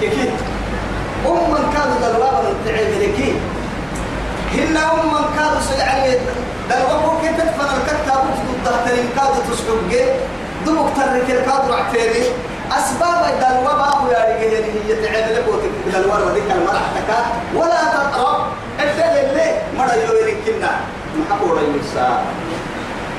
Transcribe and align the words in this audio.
كيكي 0.00 0.28
أم 1.26 1.50
من 1.50 1.64
كانوا 1.74 1.96
دلوابا 2.02 2.54
تعيب 2.66 2.88
لكي 3.02 3.32
هن 4.54 4.76
أم 4.76 5.06
من 5.14 5.24
كانوا 5.36 5.60
سيعني 5.60 6.16
دلوابا 6.70 7.20
كي 7.22 7.28
تدفن 7.28 7.68
الكتاب 7.76 8.24
ضد 8.64 8.88
كادوا 9.16 9.42
تسحب 9.50 9.78
دمك 10.66 10.96
ترك 10.96 11.30
الكادر 11.30 11.74
عتيري 11.74 12.24
أسباب 12.72 13.24
دلوابا 13.40 13.88
ويا 14.04 14.36
رجال 14.36 14.64
هي 14.64 14.94
تعيب 15.02 15.36
لك 15.36 15.44
دلوابا 15.94 16.34
ذيك 16.34 16.50
المرحتك 16.50 17.10
ولا 17.56 17.84
تقرب 17.92 18.46
الدل 18.80 19.02
اللي 19.02 19.60
مرة 19.78 19.94
يوري 19.94 20.36
كنا 20.46 20.70
محبورة 21.18 21.60
يسا 21.60 22.22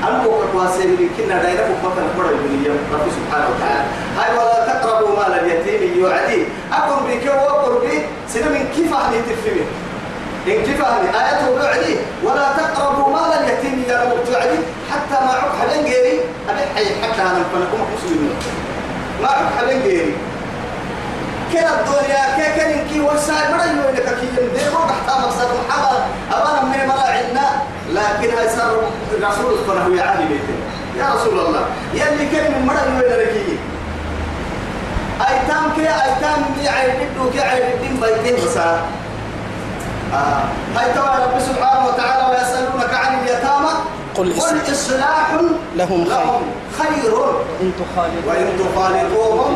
أنكو 0.04 0.30
كواسي 0.52 0.86
من 0.86 1.08
كنا 1.16 1.42
دايرة 1.42 1.62
بفكر 1.68 2.02
مرة 2.18 2.30
يوري 2.30 2.68
رب 2.92 3.06
سبحانه 3.16 3.46
وتعالى. 3.52 3.84
هاي 4.18 4.38
ولا 4.38 4.66
تقربوا 4.66 5.16
مال 5.16 5.32
اليتيم 5.40 6.04
يعدي. 6.04 6.46
أقر 6.72 7.02
بك 7.06 7.26
وأقر 7.26 7.78
بي. 7.78 8.02
سنة 8.28 8.48
من 8.48 8.68
كيف 8.76 8.94
أهلي 8.94 9.18
تفهمي؟ 9.22 9.64
إن 10.46 10.62
كيف 10.66 10.84
أهلي؟ 10.84 11.08
آياته 11.08 11.58
بعدي 11.58 11.96
ولا 12.24 12.46
تقربوا 12.58 13.08
مال 13.12 13.32
اليتيم 13.32 13.84
يا 13.88 13.96
رب 14.02 14.24
تعدي. 14.32 14.58
حتى 14.90 15.24
ما 15.24 15.32
عك 15.32 15.52
حلين 15.60 15.84
غيري. 15.84 16.20
أبي 16.48 16.60
حي 16.74 16.86
حتى 17.02 17.22
أنا 17.22 17.44
فنكم 17.52 17.80
مسلمين 17.94 18.36
ما 19.22 19.28
عك 19.28 19.48
حلين 19.58 19.82
غيري. 19.82 20.14
كلا 21.52 21.80
الدنيا 21.80 22.22
كي 22.36 22.60
كان 22.60 22.88
كي 22.88 23.00
وسائل 23.00 23.50
مرة 23.52 23.64
يقول 23.64 23.94
لك 23.96 24.18
كي 24.20 24.26
ينديروا 24.26 24.86
تحت 24.88 25.18
مقصد 25.20 25.48
محمد 25.68 26.02
أبانا 26.32 26.62
من 26.62 26.88
مراعينا. 26.88 27.46
لكن 27.96 28.36
هاي 28.36 28.48
صار 28.48 28.72
رسول 29.22 29.58
الله 29.70 29.96
يا 29.96 30.04
علي 30.10 30.24
بيته. 30.24 30.56
يا 30.98 31.14
رسول 31.14 31.38
الله 31.38 31.64
يلي 31.94 32.26
كان 32.32 32.52
من 32.52 32.66
مرة 32.66 33.00
يقول 33.00 33.20
لك 33.20 33.58
أيتام 35.28 35.64
كي 35.76 35.82
أيتام 35.82 36.40
يعيد 36.62 36.94
بدو 37.14 37.30
كي 37.30 37.40
عيد 37.40 37.64
الدين 37.74 38.00
بيتين 38.00 38.44
بس 38.44 38.56
آه. 38.56 38.80
هاي 40.76 40.92
ترى 40.94 41.24
رب 41.24 41.40
سبحانه 41.40 41.86
وتعالى 41.86 42.24
ويسألونك 42.30 42.94
عن 42.94 43.18
اليتامى. 43.18 43.72
قل 44.16 44.32
إصلاح 44.72 45.30
لهم 45.76 46.04
خير. 46.04 46.16
لهم 46.16 46.42
خير. 46.78 47.12
إن 47.60 47.72
تخالطوا. 47.80 48.30
وإن 48.30 48.46
تخالطوهم. 48.58 49.52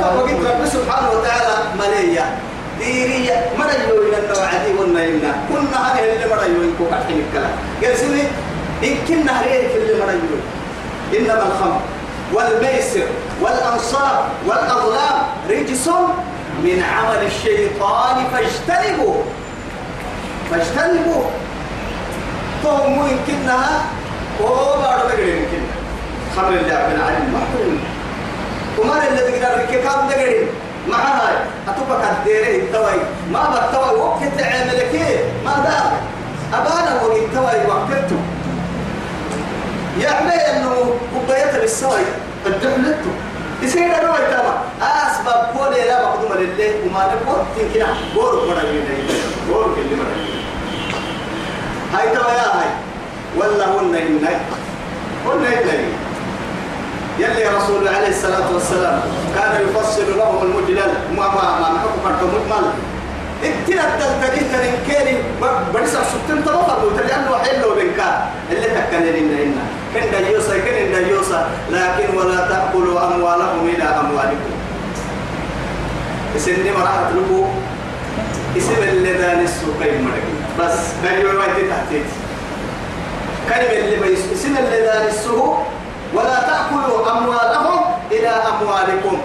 وقت 0.00 0.30
رب 0.30 0.66
سبحانه 0.66 1.10
وتعالى 1.10 1.54
مليا 1.78 2.38
ديرية 2.78 3.50
مريو 3.58 4.02
إلى 4.02 4.18
النوع 4.18 4.50
دي 4.66 4.72
والنينا 4.78 5.34
كنا 5.48 5.92
هذه 5.92 6.12
اللي 6.12 6.26
مريو 6.36 6.62
إنكو 6.62 6.84
كحين 6.90 7.24
الكلام 7.28 7.50
قال 7.82 8.20
إن 8.84 8.96
كنا 9.08 9.40
هريك 9.40 9.70
اللي 9.76 10.04
مريو 10.04 10.38
إنما 11.18 11.42
الخمر 11.46 11.80
والميسر 12.32 13.06
والأنصار 13.40 14.28
والأظلام 14.46 15.22
رجس 15.50 15.88
من 16.64 16.82
عمل 16.96 17.26
الشيطان 17.26 18.24
فاجتنبوا 18.32 19.22
فاجتنبوا 20.50 21.24
فهم 22.64 23.08
يمكنها 23.08 23.82
وبعد 24.42 25.00
ذلك 25.10 25.18
يمكنها 25.18 25.76
خمر 26.36 26.48
اللي 26.48 26.72
عبنا 26.72 27.04
عن 27.04 27.12
المحرم 27.26 27.78
وما 28.78 29.08
اللي 29.08 29.20
تقدر 29.20 29.62
الكتاب 29.62 30.08
دقري 30.08 30.46
معها 30.88 31.44
أتوبك 31.68 32.04
الديري 32.18 32.56
التوي 32.56 33.00
ما 33.32 33.42
بتوي 33.70 33.98
وقت 34.00 34.20
تعملك 34.38 34.90
إيه 34.94 35.18
ما 35.44 35.52
دام 35.64 35.92
أبانا 36.60 37.02
وقت 37.02 37.16
توي 37.34 37.66
وقتته 37.70 38.16
يعمل 40.00 40.30
إنه 40.32 40.94
كوباية 41.14 41.60
بالسوي. 41.60 42.00
الدحلته 42.46 43.10
يصير 43.62 43.84
أنا 43.84 44.12
ويتما 44.12 44.54
أسباب 44.82 45.48
كل 45.58 45.76
لا 45.88 46.02
مقدوم 46.02 46.32
لله 46.38 46.74
وما 46.86 47.00
نقول 47.14 47.38
تنكنا 47.56 47.86
بورك 48.14 48.48
مرة 48.48 48.60
يمين 48.68 49.08
بورك 49.48 49.78
اللي 49.78 49.96
مرة 49.96 50.16
هاي 51.98 52.08
توا 52.08 52.30
يا 52.30 52.58
هاي. 52.60 52.68
ولا 53.36 53.64
هن. 53.64 53.94
هن 53.94 54.26
هن 55.26 55.44
هن. 55.68 56.05
يلي 57.18 57.48
رسول 57.56 57.88
عليه 57.88 58.08
الصلاة 58.08 58.52
والسلام 58.54 59.00
كان 59.34 59.52
يفصل 59.68 60.18
لهم 60.18 60.42
المجلل. 60.42 60.92
ما 61.16 61.28
ما 61.28 61.58
ما 61.60 61.68
نحكم 61.74 62.00
كرتم 62.04 62.28
مجمل 62.34 62.70
اتنا 63.44 63.82
التلتقين 63.94 64.46
تنكيري 64.52 65.22
برسا 65.74 66.00
سبتين 66.12 66.44
تبقى 66.44 66.76
وتلعنوا 66.84 67.36
حلو 67.36 67.74
بنكا 67.74 68.28
اللي 68.52 68.68
تكنين 68.68 69.38
إنا 69.42 69.64
كن 69.94 70.24
ديوسا 70.26 70.58
كن 70.58 71.04
ديوسا 71.04 71.48
لكن 71.70 72.16
ولا 72.18 72.48
تأكلوا 72.48 73.06
أموالهم 73.06 73.68
إلى 73.68 73.84
أموالكم. 73.84 74.52
اسمني 76.36 76.70
مراحة 76.72 77.10
لكو 77.10 77.44
اسم 78.56 78.82
اللي 78.82 79.12
دان 79.12 79.40
السوقين 79.40 80.02
مرقي 80.04 80.36
بس 80.58 80.78
دايو 81.04 81.32
يوائي 81.32 81.68
تحتيت. 81.70 82.08
كلمة 83.48 83.84
اللي 83.84 83.96
بيس 83.96 84.18
اسم 84.34 84.56
اللي 84.58 84.80
دان 84.82 85.06
السوق 85.06 85.58
ولا 86.14 86.40
تأكلوا 86.40 87.12
أموالهم 87.12 87.80
إلى 88.12 88.28
أموالكم. 88.28 89.18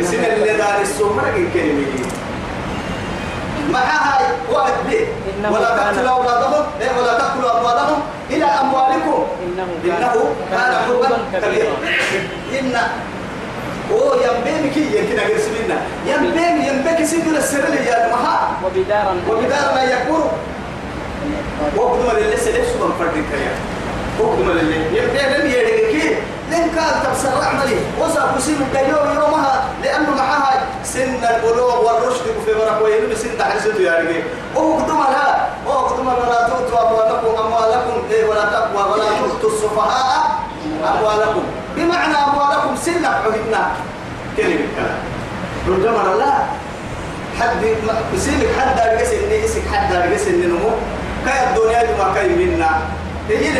اسم 0.00 0.24
اللي 0.24 0.56
دان 0.56 0.80
السوق 0.82 1.12
مرقي 1.16 1.44
كلمة. 1.54 1.86
معها 3.72 4.18
وعد 4.52 4.72
به 4.88 5.06
ولا 5.50 5.68
تقتلوا 5.76 6.10
أولادهم 6.10 6.64
إيه، 6.80 6.90
ولا 6.98 7.18
تأكلوا 7.18 7.58
أموالهم 7.60 7.98
إلى 8.30 8.44
أموالكم. 8.44 9.26
إنه 9.84 10.34
كان 10.50 10.74
حبا 10.86 11.10
كبيرا. 11.32 11.74
إن 12.60 12.76
أو 13.90 14.14
ينبين 14.14 14.70
كي 14.74 14.98
يمكن 14.98 15.18
أقول 15.18 15.40
سبيلنا 15.40 15.78
ينبين 16.06 16.56
ينبين 16.64 17.06
سيدنا 17.06 17.38
السر 17.38 17.74
يا 17.74 18.10
مها 18.12 18.50
وبدارا. 18.64 19.14
وبدار 19.30 19.74
ما 19.74 19.82
يكون 19.82 20.24
وقدم 21.76 22.18
لله 22.18 22.36
سلف 22.36 22.66
سبحان 22.72 22.92
فرد 22.98 23.12
كريم 23.12 23.56
وقدم 24.20 24.50
لله 24.50 24.76
ينبين 24.96 25.28
لن 25.32 25.46
يدرك 25.50 26.18
لن 26.50 26.70
كان 26.76 26.94
تبصر 27.04 27.44
عملي 27.44 27.78
وصل 28.00 28.22
كسيم 28.36 28.58
الديوم 28.62 29.14
يومها 29.14 29.64
لأنه 29.82 30.10
معها 30.10 30.62
سن 30.84 31.24
البلوغ 31.24 31.86
والرشد 31.86 32.26
في 32.46 32.54
برك 32.54 32.82
وينو 32.82 33.14
سن 33.14 33.38
تحرسته 33.38 33.80
يا 33.80 33.92
رجال 33.98 34.22
وقدم 34.54 34.98
لها. 34.98 35.48
وقدم 35.66 36.06
ولا 36.06 36.48
تؤتوا 36.48 36.80
أموالكم. 36.88 37.44
أموالكم 37.44 37.94
إيه؟ 38.10 38.24
ولا 38.28 38.44
تقوى. 38.44 38.92
ولا 38.92 39.04
تؤتوا 39.20 39.50
السفهاء 39.50 40.38
أموالكم. 40.94 41.42
بمعنى 41.76 42.14
أموالكم 42.14 42.76
سنة 42.76 43.08
عهدنا. 43.08 43.62
كلمة 44.36 44.66
كلام. 44.76 44.98
رجما 45.68 46.14
لا. 46.18 46.32
حد 47.40 47.62
يسيبك 48.14 48.48
حد 48.60 48.80
أرجس 48.80 49.10
إني 49.12 49.44
يسك 49.44 49.62
حد 49.72 49.94
أرجس 49.94 50.26
إني 50.26 50.46
نمو. 50.46 50.70
كاي 51.26 51.48
الدنيا 51.48 51.96
ما 51.98 52.14
كاي 52.14 52.28
منا. 52.28 52.70
تجي 53.28 53.50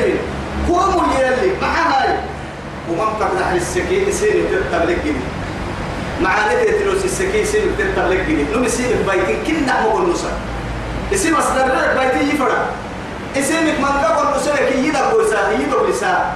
قوموا 0.69 1.03
يلي 1.19 1.51
مع 1.63 1.69
هاي. 1.69 2.15
ومن 2.91 3.01
قبل 3.01 3.39
أهل 3.43 3.57
السكين 3.57 4.09
يصير 4.09 4.45
تتبلك 4.51 4.99
جدي 5.05 5.25
مع 6.21 6.31
نتي 6.47 6.73
تلوس 6.79 7.05
السكين 7.05 7.43
يصير 7.43 7.63
تتبلك 7.79 8.21
جدي 8.29 8.45
نو 8.55 8.65
يصير 8.65 8.97
بيتين 9.11 9.39
كنا 9.47 9.81
مو 9.81 9.99
النصر 9.99 10.29
يصير 11.13 11.33
مصدر 11.39 11.67
لك 11.67 11.99
بيتين 11.99 12.29
يفرق. 12.35 12.67
يصير 13.37 13.61
من 13.63 13.85
قبل 13.85 14.29
النصر 14.29 14.57
كي 14.57 14.89
يدا 14.89 15.11
بوسا 15.11 15.51
يدا 15.53 15.79
بوسا 15.79 16.33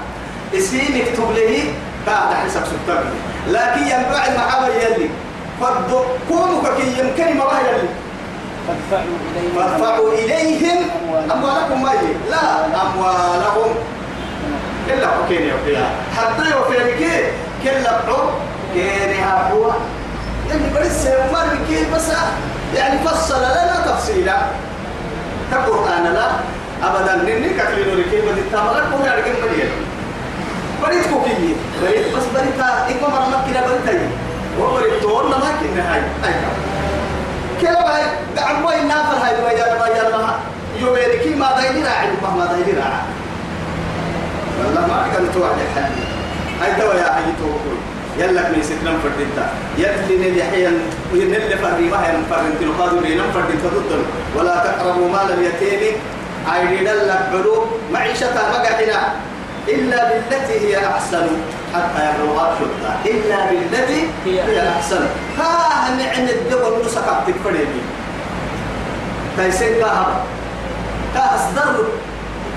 يصير 0.53 0.83
مكتوب 0.95 1.33
له 1.33 1.75
بعد 2.07 2.35
حسب 2.35 2.61
سبتك 2.67 3.05
لكن 3.49 3.83
ينبع 3.83 4.27
المحاور 4.27 4.71
يلي. 4.71 5.09
فردو 5.61 6.01
كونك 6.29 6.65
كي 6.77 6.87
يمكن 6.99 7.37
ما 7.39 7.61
يلي. 7.69 7.89
فادفعوا 8.69 9.19
إليهم 9.35 9.57
فادفعوا 9.57 10.13
إليهم 10.13 10.79
أموالكم 11.33 11.83
ما 11.83 11.91
هي 11.91 12.31
لا 12.31 12.67
أموالهم. 12.67 13.75
كلا 14.91 15.09
حكيني 15.09 15.47
يا 15.47 15.91
حتى 16.17 16.51
يوفي 16.51 16.95
كي 16.99 17.25
كلا 17.65 17.91
حب 17.91 18.31
كينها 18.75 19.53
هو 19.53 19.73
يعني 20.49 20.75
برس 20.75 21.07
مر 21.33 21.59
كي 21.69 21.85
بس 21.95 22.09
يعني 22.75 22.99
فصل 22.99 23.41
لنا 23.41 23.85
تفصيلا 23.87 24.37
القرآن 25.53 26.05
لا 26.15 26.27
أبدا 26.83 27.15
نني 27.17 27.49
كتلين 27.49 27.99
لكي 27.99 28.21
بدي 28.21 28.43
تمرك 28.53 29.07
يعني 29.07 29.23
كم 29.23 29.31
مليان 29.31 29.71
بريت 30.83 31.07
كوكي. 31.13 31.57
بريت 31.83 32.17
بس 32.17 32.23
بريتا 32.35 32.87
إكما 32.89 33.09
مرمك 33.09 33.45
كلا 33.51 33.61
بريتا 33.67 34.09
وبريت 34.61 35.03
تور 35.03 35.27
لما 35.27 35.51
كنا 35.61 35.95
هاي. 35.95 36.03
أيها 36.25 36.51
كلا 37.61 37.83
باي 37.83 38.03
دعم 38.37 38.67
باي 38.67 38.83
نافر 38.83 39.27
هاي 39.27 39.43
ما 39.43 39.53
يجار 39.53 39.79
ما 39.79 39.89
يجار 39.89 40.23
ما. 40.23 40.39
يوميركي 40.81 41.35
ما 41.35 41.61
دايني 41.61 41.85
راعي 41.85 42.09
ما 42.23 42.31
ما 42.31 42.45
راعي. 42.45 42.63
والله 42.75 43.10
ما 44.89 45.09
كان 45.13 45.25
توعد 45.35 45.59
الحال 45.67 45.93
هاي 46.61 46.81
دوا 46.81 46.95
يا 46.95 47.17
هاي 47.17 47.33
توكل 47.41 47.79
يلا 48.19 48.43
من 48.43 48.63
سكرم 48.63 48.99
فردتا 49.03 49.47
يتلي 49.79 50.31
نلحيا 50.31 50.73
وينل 51.13 51.59
فري 51.63 51.87
ما 51.93 51.99
هي 52.07 52.13
فرنت 52.31 52.63
القادر 52.63 53.01
لنم 53.01 53.31
فردتا 53.35 53.69
ضد 53.69 53.93
ولا 54.37 54.57
تقربوا 54.65 55.09
مال 55.09 55.29
اليتيم. 55.33 55.97
عيد 56.49 56.89
لك 56.89 57.23
علوم 57.33 57.67
معيشة 57.93 58.35
مقعنا 58.35 59.01
إلا 59.69 60.09
بالتي 60.09 60.57
هي 60.67 60.87
أحسن. 60.87 61.27
حتى 61.75 62.01
يبلغ 62.09 62.37
أشدها 62.53 63.01
إلا 63.07 63.39
بالتي 63.51 64.01
هي 64.25 64.69
أحسن. 64.69 65.03
ها 65.39 65.51
نعم 65.99 66.27
الدول 66.29 66.87
نسكت 66.87 67.19
تكفريني 67.27 67.83
تايسين 69.37 69.75
كاها 69.81 70.25
كاصدر 71.15 71.85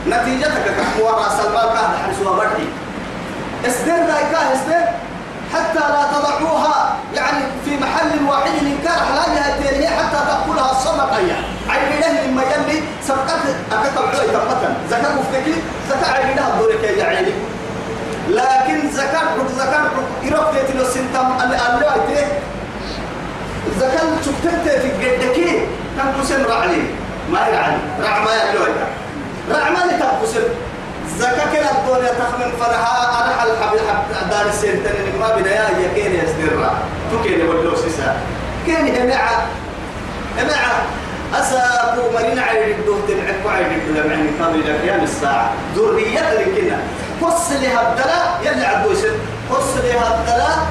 نتيجتك 0.08 0.66
كحوار 0.78 1.14
راس 1.24 1.40
المال 1.46 1.70
كاه 1.74 1.98
حرسوا 2.04 2.36
بدي 2.36 2.68
اصدر 3.68 3.96
ذاك 4.08 4.34
اصدر 4.54 4.84
حتى 5.54 5.80
لا 5.80 6.04
تضعوها 6.14 6.96
يعني 7.16 7.44
في 7.66 7.78
محل 7.78 8.26
واحد 8.30 8.52
إن 8.62 8.78
كان 8.84 8.94
حلالها 8.94 9.56
الدينية 9.56 9.88
حتى 9.88 10.18
تأكلها 10.28 10.72
الصدقة. 10.72 11.18
يعني 11.20 11.46
عين 11.70 12.02
له 12.02 12.22
لما 12.28 12.42
يلي 12.44 12.82
سبقت 13.08 13.42
أكتب 13.72 14.06
عليه 14.08 14.32
تبقى. 14.32 14.72
زكاة 14.90 15.14
مفتكي 15.16 15.54
زكاة 15.90 16.12
عين 16.14 16.36
له 16.38 16.48
الدورة 16.54 16.86
يا 16.98 17.04
عيني 17.06 17.32
لكن 18.30 18.92
زكاة 18.94 19.48
زكاة 19.58 19.72
حق. 19.72 20.24
يرفض 20.24 20.56
تلو 20.74 20.82
السنتم 20.82 21.44
اللي 21.44 21.58
زكاة 23.80 24.02
شفتت 24.26 24.66
تجدكي 24.66 25.68
كان 25.98 26.14
كسم 26.22 26.46
رعلي. 26.46 26.84
ما 27.32 27.40
يعني 27.40 27.78
رع 28.02 28.20
ما 28.20 28.32
يعلوها 28.34 28.88
رع 29.52 29.70
ما 29.70 29.92
لتقسم 29.92 30.44
الدنيا 31.94 32.12
تخمن 32.13 32.51
فرها 32.60 33.24
أنا 33.24 33.36
حل 33.42 33.51
حب 33.62 33.78
حب 33.90 34.30
دار 34.30 34.45
السنتين 34.50 35.19
ما 35.19 35.36
بدايا 35.36 35.69
يكين 35.80 36.13
يستر 36.16 36.72
تكين 37.12 37.48
ولو 37.48 37.75
سيسا. 37.75 38.16
كين 38.66 38.94
جماعة 38.94 39.48
أسا 41.34 41.94
أبو 41.94 42.01
مرين 42.13 42.40
عيد 42.40 42.80
الدوه 42.80 43.00
تبعك 43.07 43.45
وعيد 43.45 43.68
الدوه 43.68 44.04
كانوا 44.40 44.54
إلى 44.54 44.78
قيام 44.78 45.04
الساعة. 45.04 45.51
ذرية 45.75 46.34
لكنا 46.34 46.78
قص 47.22 47.51
لها 47.51 47.92
الدلاء 47.92 48.39
يلي 48.44 48.66
عبدو 48.66 48.92
يسر 48.92 49.16
قص 49.51 49.78
لها 49.84 50.19
الدلاء 50.19 50.68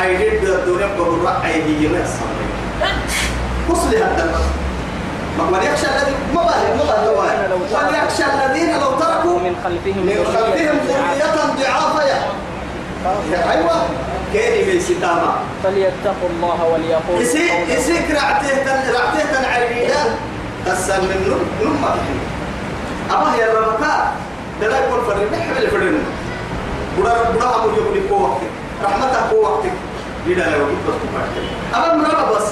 عيد 0.00 0.20
الدوه 0.20 0.56
الدنيا 0.56 0.86
بقول 0.86 1.24
رأي 1.24 1.62
هي 1.62 1.88
ما 1.88 1.98
يصير 1.98 2.26
قص 3.70 3.84
لها 3.92 4.10
الدلاء 4.10 4.40
وليخشى 5.44 5.86
الذي 5.86 6.14
ما 6.34 6.42
بالي 6.42 6.68
ما 6.78 6.84
بالي 6.84 7.54
وليخشى 7.88 8.24
الذين 8.24 8.80
لو 8.80 8.90
تركوا؟ 8.90 9.38
من 9.38 9.54
خلفهم 9.64 10.06
من 10.06 10.24
خلفهم 10.24 10.76
ذرية 10.88 11.34
ضعافا 11.58 12.02
أيوة. 13.50 13.82
كيني 14.32 14.72
من 14.74 14.80
ستامة؟ 14.80 15.32
فليتقوا 15.64 16.28
الله 16.30 16.64
وليقولوا 16.72 17.22
يسي 17.22 17.50
قولا 17.50 17.72
يسيك 17.78 18.10
رعته 18.10 18.48
تن 18.64 18.92
رعته 18.94 19.22
تن 19.32 19.44
عريدا 19.44 20.02
تسل 20.66 21.02
من 21.02 21.18
نم 21.62 21.68
نم 21.68 21.82
ما 21.82 21.94
أما 23.16 23.36
يا 23.36 23.46
ربك 23.54 23.86
ده 24.60 24.78
يكون 24.78 25.00
فرد 25.06 25.28
نحمل 25.32 25.70
فرد 25.70 25.98
بڑا 26.96 27.12
بڑا 27.36 27.46
هم 27.56 27.74
يقول 27.74 27.96
لك 27.96 28.10
وقت 28.12 28.40
رحمتك 28.84 29.32
وقت 29.42 29.64
يدا 30.26 30.44
لو 30.56 30.64
بس 30.66 30.94
أما 31.74 31.94
مرة 31.94 32.36
بس. 32.36 32.42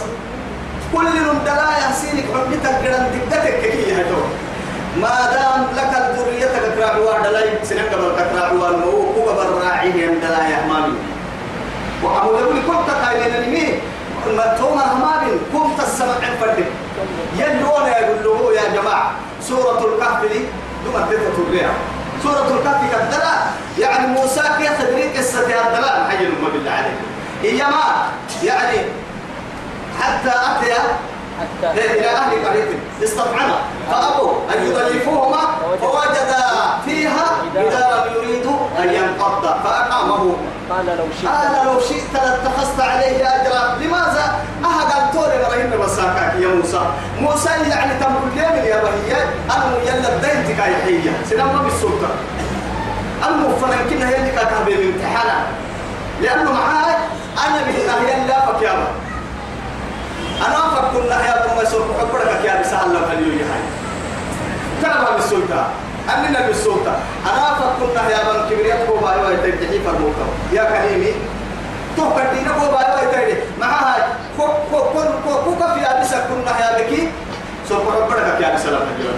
كل 0.94 1.04
من 1.04 1.38
دلايا 1.44 1.92
سينك 2.00 2.24
حبتك 2.34 2.74
قرن 2.82 3.04
دقتك 3.30 3.60
كي 3.60 3.92
هي 3.92 4.04
ما 5.02 5.14
دام 5.34 5.66
لك 5.76 5.92
الذرية 6.02 6.46
كراعي 6.76 7.00
ودلاي 7.00 7.48
سنك 7.62 7.88
قبل 7.92 8.14
كراعي 8.16 8.56
والمو 8.56 9.22
قبل 9.28 9.62
راعي 9.62 9.90
هم 9.90 10.14
دلايا 10.22 10.66
مامي 10.68 10.94
وأبو 12.02 12.30
يقول 12.38 12.56
كنت 12.68 12.90
قايلين 12.90 13.34
لمي 13.42 13.66
ما 14.36 14.56
توما 14.58 14.84
همابين 14.92 15.38
كنت 15.52 15.78
السمع 15.86 16.14
فرد 16.40 16.64
يلون 17.38 17.86
يقول 17.86 18.24
له 18.24 18.52
يا 18.60 18.80
جماعة 18.80 19.10
سورة 19.42 19.78
الكهف 19.94 20.22
دي 20.32 20.40
دوما 20.84 21.06
تبريع 21.36 21.68
سورة 22.22 22.46
الكهف 22.58 22.80
كالدلاء 22.92 23.52
يعني 23.78 24.06
موسى 24.06 24.40
كي 24.58 24.68
تدريك 24.84 25.16
قصة 25.18 25.40
الدلاء 25.40 26.06
حي 26.10 26.26
بالله 26.26 26.70
عليك. 26.70 26.98
إيما 27.44 27.82
يعني 28.44 28.78
حتى 30.00 30.30
أتي 30.30 30.72
حتى 31.40 31.84
إلى 31.98 32.08
أهل 32.08 32.46
قرية 32.46 32.78
استطعما 33.04 33.58
فأبوا 33.90 34.32
أن 34.54 34.66
يضيفوهما 34.66 35.38
فوجدا 35.80 36.44
فيها 36.84 37.26
جدارا 37.54 38.06
يريد 38.16 38.46
أن 38.78 38.88
ينقض. 38.94 39.42
فأقامه. 39.64 40.36
قال 40.70 40.86
لو 40.86 41.04
شئت. 41.20 41.28
قال 41.28 41.66
لو 41.66 41.80
شئت 41.80 42.14
لاتخذت 42.14 42.80
عليه 42.80 43.26
أجرا. 43.28 43.74
لماذا؟ 43.80 44.38
أهد 44.64 45.02
الطول 45.02 45.30
إبراهيم 45.30 45.80
مساكاك 45.84 46.34
يا 46.40 46.48
موسى. 46.48 46.80
موسى 47.20 47.48
يعني 47.70 47.92
تمر 48.00 48.20
اليمن 48.32 48.64
يا 48.66 48.82
بهية 48.82 49.24
أنا 49.50 49.76
يلا 49.84 50.08
الدين 50.16 50.56
تكايحية 50.56 51.10
سنما 51.30 51.62
بالسلطة 51.62 52.08
المفرن 53.28 53.90
كنا 53.90 54.16
يلي 54.16 54.30
كاكا 54.30 54.64
بالامتحان 54.66 55.42
لأنه 56.22 56.52
معاي 56.52 56.94
أنا 57.46 57.62
بهنا 57.66 58.10
يلا 58.10 58.46
فكيابا 58.46 58.86
أنا 60.40 60.58
فكنا 60.74 61.26
يا 61.26 61.44
أبو 61.44 61.60
مسوق 61.62 61.86
حبرك 62.00 62.44
يا 62.44 62.60
بسأل 62.60 62.80
الله 62.86 63.00
خليو 63.10 63.32
يهاي 63.32 63.62
كلام 64.82 65.04
بالسلطة 65.16 65.62
أننا 66.14 66.46
بالسلطة 66.46 66.94
أنا 67.26 67.46
فكنا 67.58 68.02
يا 68.10 68.20
بن 68.26 68.38
كبريت 68.50 68.86
كو 68.88 68.96
باي 68.98 69.18
باي 69.22 69.36
تجحي 69.52 69.78
فرموكا 69.86 70.26
يا 70.52 70.64
كريمي. 70.64 71.12
تو 71.96 72.02
كدينا 72.16 72.52
كو 72.58 72.66
باي 72.74 72.86
باي 72.94 73.06
تجحي 73.12 73.34
معها 73.60 74.06
كو 74.38 74.46
كو 74.70 74.78
كو 75.24 75.34
كو 75.44 75.50
كفي 75.60 75.82
أبسا 75.86 76.26
كنا 76.28 76.52
يا 76.60 76.68
بكي. 76.78 77.08
سوق 77.68 77.84
حبرك 77.92 78.40
يا 78.40 78.54
بسأل 78.54 78.68
الله 78.68 78.78
خليو 78.98 79.10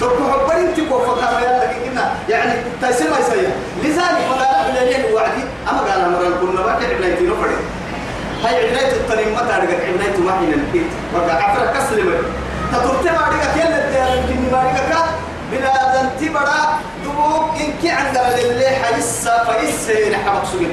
سوق 0.00 0.12
حبرك 0.32 0.76
تكو 0.76 0.98
فكر 0.98 1.40
يا 1.46 1.52
لكن 1.64 1.96
يعني 2.28 2.52
تيسير 2.82 3.10
ما 3.10 3.18
يسير 3.18 3.48
لذلك 3.84 4.18
فقال 4.30 4.72
بلين 4.72 5.14
وعدي 5.14 5.42
أما 5.70 5.80
قال 5.80 6.00
أمر 6.04 6.22
كنا 6.40 6.60
ما 6.66 6.72
تعب 6.80 7.00
لا 7.00 7.08
يتينو 7.08 7.34
فرق 7.36 7.58
هاي 8.44 8.54
عبناية 8.68 8.92
التنين 8.92 9.34
ما 9.34 9.40
تعرف 9.48 9.70
عبناية 9.70 10.18
ما 10.18 10.40
هي 10.40 10.54
البيت. 10.54 10.90
وقع 11.14 11.32
عفرة 11.32 11.72
كسل 11.72 12.04
من 12.04 12.18
تطرت 12.72 13.04
ما 13.04 13.28
رجع 13.28 13.54
كيل 13.54 13.72
الديار 13.72 14.16
يمكن 14.16 14.52
ما 14.52 14.62
رجع 14.62 15.04
بلا 15.52 15.72
ذنتي 15.94 16.28
بڑا 16.28 16.80
دبوك 17.04 17.50
إن 17.60 17.72
كي 17.82 17.90
عند 17.90 18.16
اللي 18.16 18.66
حيسا 18.66 19.44
فيسا 19.44 20.10
نحبك 20.10 20.44
سجن 20.52 20.72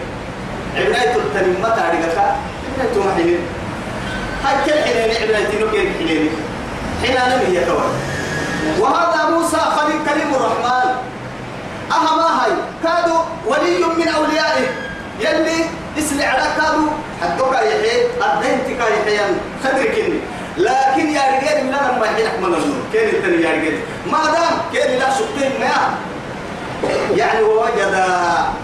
عبناية 0.75 1.15
التنين 1.15 1.61
ما 1.61 1.69
تعرف 1.69 2.15
كا 2.15 2.35
عبناية 2.67 3.05
ما 3.05 3.17
هي 3.17 3.35
هاي 4.45 4.55
كل 4.65 4.79
حين 4.83 5.23
عبناية 5.23 5.59
نو 5.59 5.71
كيل 5.71 5.87
حين 5.97 6.29
حين 7.03 7.17
أنا 7.17 7.41
هي 7.41 7.65
كوان 7.65 7.93
وهذا 8.79 9.29
موسى 9.29 9.57
خليل 9.57 9.99
كريم 10.05 10.35
الرحمن. 10.35 10.91
أهما 11.91 12.27
هاي؟ 12.43 12.51
كادوا 12.83 13.21
ولي 13.45 13.85
من 13.97 14.07
أوليائه. 14.07 14.67
يلي 15.19 15.65
اسلي 15.97 16.25
على 16.25 16.43
كادو 16.57 16.87
حدوك 17.21 17.53
يحيي 17.53 18.05
الدين 18.05 18.57
تكا 18.67 18.87
يحيي 18.89 19.19
خدرك 19.63 20.13
لكن 20.57 21.09
يا 21.09 21.21
رجال 21.21 21.65
من 21.65 21.73
أنا 21.73 21.99
ما 21.99 22.05
يحيي 22.05 22.27
أحمد 22.27 22.53
النور. 22.53 22.77
كين 22.93 23.09
التاني 23.09 23.43
يا 23.43 23.49
رجال؟ 23.49 23.79
ما 24.11 24.19
دام 24.25 24.53
كين 24.71 24.99
لا 24.99 25.09
شقين 25.09 25.51
ما؟ 25.59 25.73
يعني 27.15 27.41
ووجد 27.43 27.95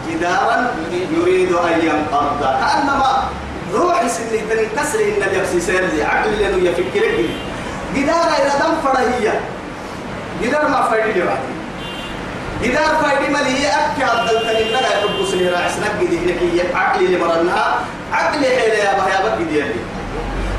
جدارا 0.09 0.75
يريد 1.17 1.51
أن 1.51 1.79
ينقض. 1.83 2.41
كأنما 2.41 3.29
روح 3.73 4.07
سنة 4.07 4.41
تاني 4.49 5.17
إن 5.17 5.23
اليبسي 5.23 5.59
سيرزي 5.61 6.03
عقل 6.03 6.31
لأنه 6.39 6.69
يفكر 6.69 7.05
جدار 7.95 8.27
إلى 8.37 8.51
دم 8.59 8.73
فرهية. 8.83 9.41
جدار 10.43 10.67
ما 10.67 10.81
فايدة 10.89 11.23
جدار 12.63 12.95
فايدة 13.01 13.29
مالية 13.33 13.67
أكي 13.67 14.03
عبدال 14.03 14.41
تنين 14.43 14.67
لغا 14.71 14.81
يحب 14.81 15.25
سنين 15.31 15.49
راعي 15.53 15.69
سنك 15.69 15.91
جدي 16.01 16.17
هناك 16.19 16.75
عقلي 16.75 17.05
اللي 17.05 17.17
مرنها 17.17 17.79
عقلي 18.11 18.47
حيلة 18.47 18.73
يا 18.75 18.93
بها 18.97 19.09
يا 19.09 19.29
بك 19.29 19.41
جدي 19.41 19.61
اللي 19.61 19.73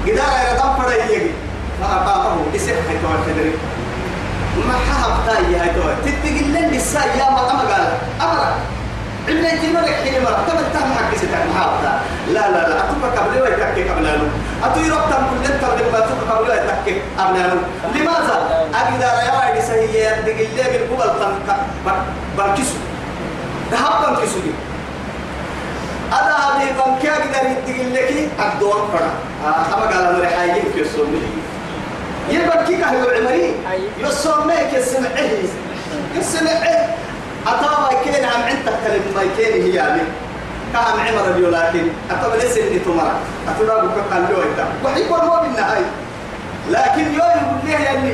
جدار 0.06 0.26
إلى 0.26 0.58
دم 0.62 0.82
فرهية 0.82 1.30
فأقامه 1.80 2.42
إسح 2.56 2.72
حيث 2.88 3.04
والكدري 3.04 3.52
ما 4.68 4.74
حاب 4.74 5.12
تاي 5.26 5.56
هاي 5.56 5.68
تو 5.68 5.80
تتقل 6.04 6.52
لن 6.52 6.70
لسا 6.70 7.00
يا 7.00 7.30
ما 7.30 7.36
قال. 7.38 7.88
أمرك. 8.20 8.54
إلا 9.28 9.52
أنت 9.52 9.64
مرك 9.75 9.94
حين 10.04 10.23
مرك 10.25 10.38
تم 10.49 10.58
التهم 10.58 10.90
حق 10.99 11.14
ستك 11.16 11.42
محاولة 11.54 12.00
لا 12.28 12.50
لا 12.50 12.68
لا. 12.68 12.76
أتوقع 12.80 13.23
قبل 13.23 13.40
ولا 13.42 13.49
يتكي 13.56 13.88
قبل 13.88 14.04
له 14.04 14.28
أتو 14.64 14.80
يربط 14.80 15.08
كل 15.08 15.52
أنت 15.52 15.62
ولا 15.64 15.99
أتوقع 15.99 16.35
قبل 16.35 16.44
ولا 16.44 16.54
يتكي 16.64 17.00
قبل 17.18 17.35
له 17.38 17.56
لماذا؟ 17.94 18.37
أقدر 18.75 19.26
يا 19.26 19.32
واحد 19.32 19.61
سهية 19.61 20.11
تقل 20.11 20.49
لي 20.56 20.78
من 20.78 20.97
قبل 21.87 22.00
بركسو 22.38 22.75
ذهب 23.70 24.16
بركسو 24.16 24.38
دي. 24.44 24.52
أنا 26.12 26.37
هذه 26.37 26.66
بنك 26.73 27.06
أقدر 27.06 27.50
يتقل 27.50 27.94
لك 27.94 28.28
أقدر 28.40 28.73
فرا 28.92 29.11
أما 29.44 29.87
قال 29.87 29.92
أنا 30.06 30.18
رحايين 30.25 30.64
في 30.75 30.80
السومي 30.80 31.23
يبكي 32.30 32.76
كهيو 32.76 33.08
عمري 33.11 33.54
يصوميك 33.99 34.73
يسمعه 34.73 35.30
يسمعه 36.16 36.88
حتى 37.48 37.66
ما 37.82 37.88
يكين 37.92 38.24
عم 38.24 38.42
عندك 38.42 38.72
كلمة 38.84 39.14
مايكين 39.16 39.62
هي 39.62 39.74
يعني. 39.74 40.00
كان 40.72 40.82
عمر 40.82 41.32
بيو 41.32 41.50
لكن 41.50 41.88
ما 42.10 42.28
بلس 42.28 42.56
إني 42.56 42.78
تمر 42.78 43.10
أتلا 43.48 43.82
بك 43.84 44.12
قال 44.12 44.22
له 44.22 44.42
إنت. 44.42 44.60
وحي 44.84 45.02
قروا 45.04 45.40
بالنهاية 45.40 45.86
لكن 46.70 47.14
يو 47.14 47.24
يقول 47.24 47.58
ليه 47.64 47.76
يعني؟ 47.78 48.10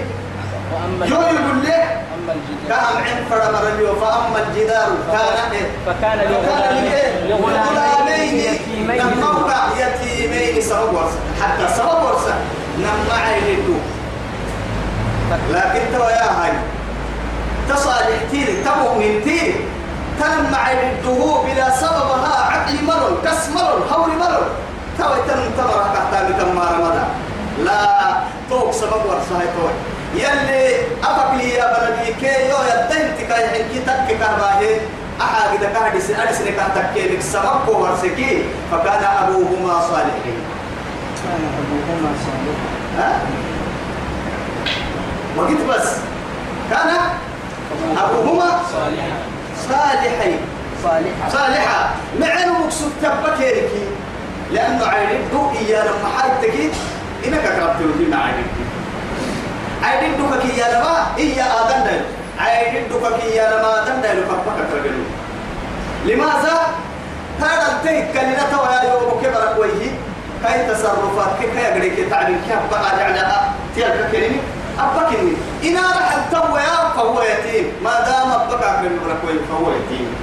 يو 1.04 1.20
يقول 1.20 1.64
ليه؟ 1.64 2.02
كان 2.68 2.78
عم 2.78 3.24
فرما 3.30 3.74
بيو 3.78 3.94
فأما 3.94 4.38
الجدار 4.48 4.88
كان 5.12 5.50
إيه؟ 5.52 5.66
فكان 5.86 6.18
لغلامين 6.18 6.92
إيه؟ 6.92 7.34
نموا 8.94 9.44
يتيمين 9.76 10.60
سبب 10.62 10.94
ورسة 10.94 11.18
حتى 11.42 11.74
سبب 11.76 12.02
ورسة 12.04 12.34
نمع 12.78 13.36
يدو 13.36 13.74
لكن 15.50 15.80
توا 15.98 16.10
يا 16.10 16.30
هاي. 16.30 16.52
تصالح 17.68 18.18
تيري 18.30 18.62
تمؤمن 18.64 19.24
تيري 19.24 19.54
تلمع 20.20 20.72
بالدهو 20.72 21.42
بلا 21.42 21.76
سببها 21.76 22.36
عقل 22.50 22.84
مرل 22.84 23.16
كس 23.24 23.48
مرل 23.48 23.82
هول 23.92 24.10
مرل 24.18 24.46
تو 24.98 25.14
تم 25.28 25.42
تمر 25.56 25.84
حتى 25.94 26.32
تمار 26.38 26.74
مدى 26.82 27.04
لا 27.64 28.14
توك 28.50 28.72
سبب 28.72 29.02
ورسها 29.06 29.46
توي. 29.56 29.74
يلي 30.14 30.76
أبك 31.04 31.34
لي 31.38 31.48
يا 31.54 31.66
بلدي 31.74 32.12
كي 32.20 32.48
يو 32.48 32.56
يدين 32.70 33.06
تكا 33.18 33.36
يحكي 33.38 33.78
تك 33.86 34.18
كهباهي 34.20 34.80
أحاق 35.20 35.54
دكا 35.56 35.88
هدس 35.88 36.10
أدس 36.10 36.38
تكي 36.38 36.54
تكيبك 36.76 37.20
سبب 37.20 37.58
كو 37.66 37.72
ورسكي 37.72 38.42
فكان 38.72 39.04
أبوهما 39.04 39.80
صالحين. 39.80 40.38
كان 41.24 41.42
أبوهما 41.58 42.10
صالحين. 42.24 42.58
ها؟ 42.98 43.20
وقت 45.36 45.60
بس. 45.68 45.88
كان 46.70 46.88
أبوهما 47.98 48.50
صالحين. 48.72 50.38
صالحا 50.82 51.28
صالحة. 51.32 51.90
معنا 52.20 52.52
مقصود 52.58 52.92
تبكيركي 53.02 53.84
لأنه 54.52 54.86
عينده 54.86 55.50
إيانا 55.60 55.90
محايتك 56.04 56.54
إنك 57.26 57.40
كربت 57.42 57.80
ودي 57.80 58.10
معاينك 58.10 58.46
عينده 59.82 60.36
كي 60.42 60.58
يا 60.58 60.68
لما 60.78 61.06
إيا 61.18 61.44
آدم 61.44 61.84
دايلو. 61.84 62.04
عينده 62.38 63.16
كي 63.16 63.36
يا 63.36 63.56
لما 63.56 63.82
آدم 63.82 64.00
دايلو. 64.02 64.22
فبكك 64.22 64.70
رجلو 64.74 65.04
لماذا؟ 66.04 66.60
هذا 67.40 67.66
التيك 67.72 68.12
كان 68.14 68.32
نتوى 68.32 68.90
يوم 68.90 69.20
كبرك 69.22 69.58
ويه 69.58 69.90
كي 71.40 71.60
يقري 71.60 71.90
كي 71.90 72.04
تعلم 72.10 72.40
كيف 72.48 72.58
بقى 72.70 72.96
جعل 72.98 73.26
تيالك 73.74 74.10
كلمة. 74.12 74.42
أبكني 74.78 75.32
إن 75.64 75.76
راح 75.76 76.14
التوى 76.16 76.60
فهو 76.96 77.22
يتيم. 77.22 77.72
ما 77.84 78.00
دام 78.00 78.30
أبكك 78.32 78.64
من 78.82 78.98
برك 79.04 79.40
فهو 79.48 79.70
يتيم. 79.70 80.14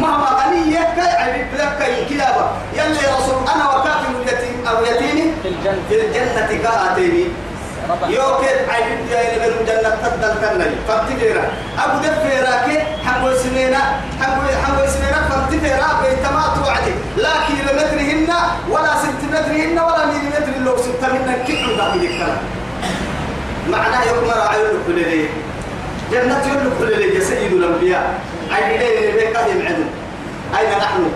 مهما 0.00 0.26
غنية 0.26 0.80
كاي 0.96 1.12
عبد 1.22 1.54
لك 1.60 1.78
كاي 1.78 2.04
كلابة. 2.08 2.46
يلي 2.74 3.02
يا 3.02 3.16
رسول 3.16 3.48
أنا 3.54 3.64
وكافر 3.70 4.10
اليتيم 4.22 4.66
أو 4.68 4.84
يتيمي 4.84 5.32
في 5.42 5.48
الجنة. 5.48 7.28
ربع 7.90 8.08
يوكل 8.08 8.56
عبد 8.70 9.10
جاي 9.10 9.38
من 9.38 9.44
الجنة 9.60 9.90
تدل 10.02 10.34
كنني 10.40 10.76
فانتفيرا 10.88 11.44
أبو 11.78 11.98
دفيرا 11.98 12.66
كي 12.66 12.78
حمو 13.06 13.34
سنينا. 13.34 13.82
حمو 14.20 14.42
حمو 14.62 14.86
سنينا 14.86 15.20
فانتفيرا 15.28 15.88
بيتما 16.02 16.44
توعدي. 16.56 16.94
لا 17.16 17.32
كيلومترهن 17.46 18.30
ولا 18.70 18.92
سنتيمترهن 19.02 19.78
ولا 19.78 20.06
مليمتر 20.06 20.58
لو 20.64 20.76
سنت 20.76 21.02
منا 21.10 21.34
كيلو 21.46 21.76
ده 21.76 21.94
الكلام 21.94 22.38
معناه 23.68 24.04
يوم 24.04 24.30
راعي 24.30 24.58
كل 24.86 24.94
ليه 24.94 25.28
جنة 26.12 26.42
يقول 26.46 26.98
ليه 26.98 27.18
يا 27.18 27.24
سيد 27.24 27.52
الأنبياء. 27.52 28.20
أين 28.56 28.78
ليه 28.80 29.12
بك 29.12 29.36
يمعدون 29.50 29.90
أين 30.58 30.78
نحن؟ 30.78 31.10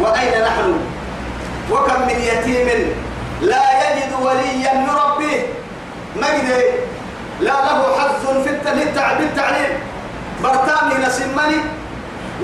وأين 0.00 0.42
نحن؟ 0.42 0.78
وكم 1.70 2.02
من 2.02 2.20
يتيم 2.20 2.92
لا 3.42 3.62
يجد 3.82 4.12
وليا 4.22 4.72
يربيه 4.88 5.42
مجد 6.16 6.64
لا 7.40 7.50
له 7.52 7.98
حظ 7.98 8.42
في 8.44 8.50
الت- 8.50 8.68
للتع- 8.68 9.18
بالتعليم. 9.18 9.78
برتامي 10.42 10.94
نسمني 11.06 11.60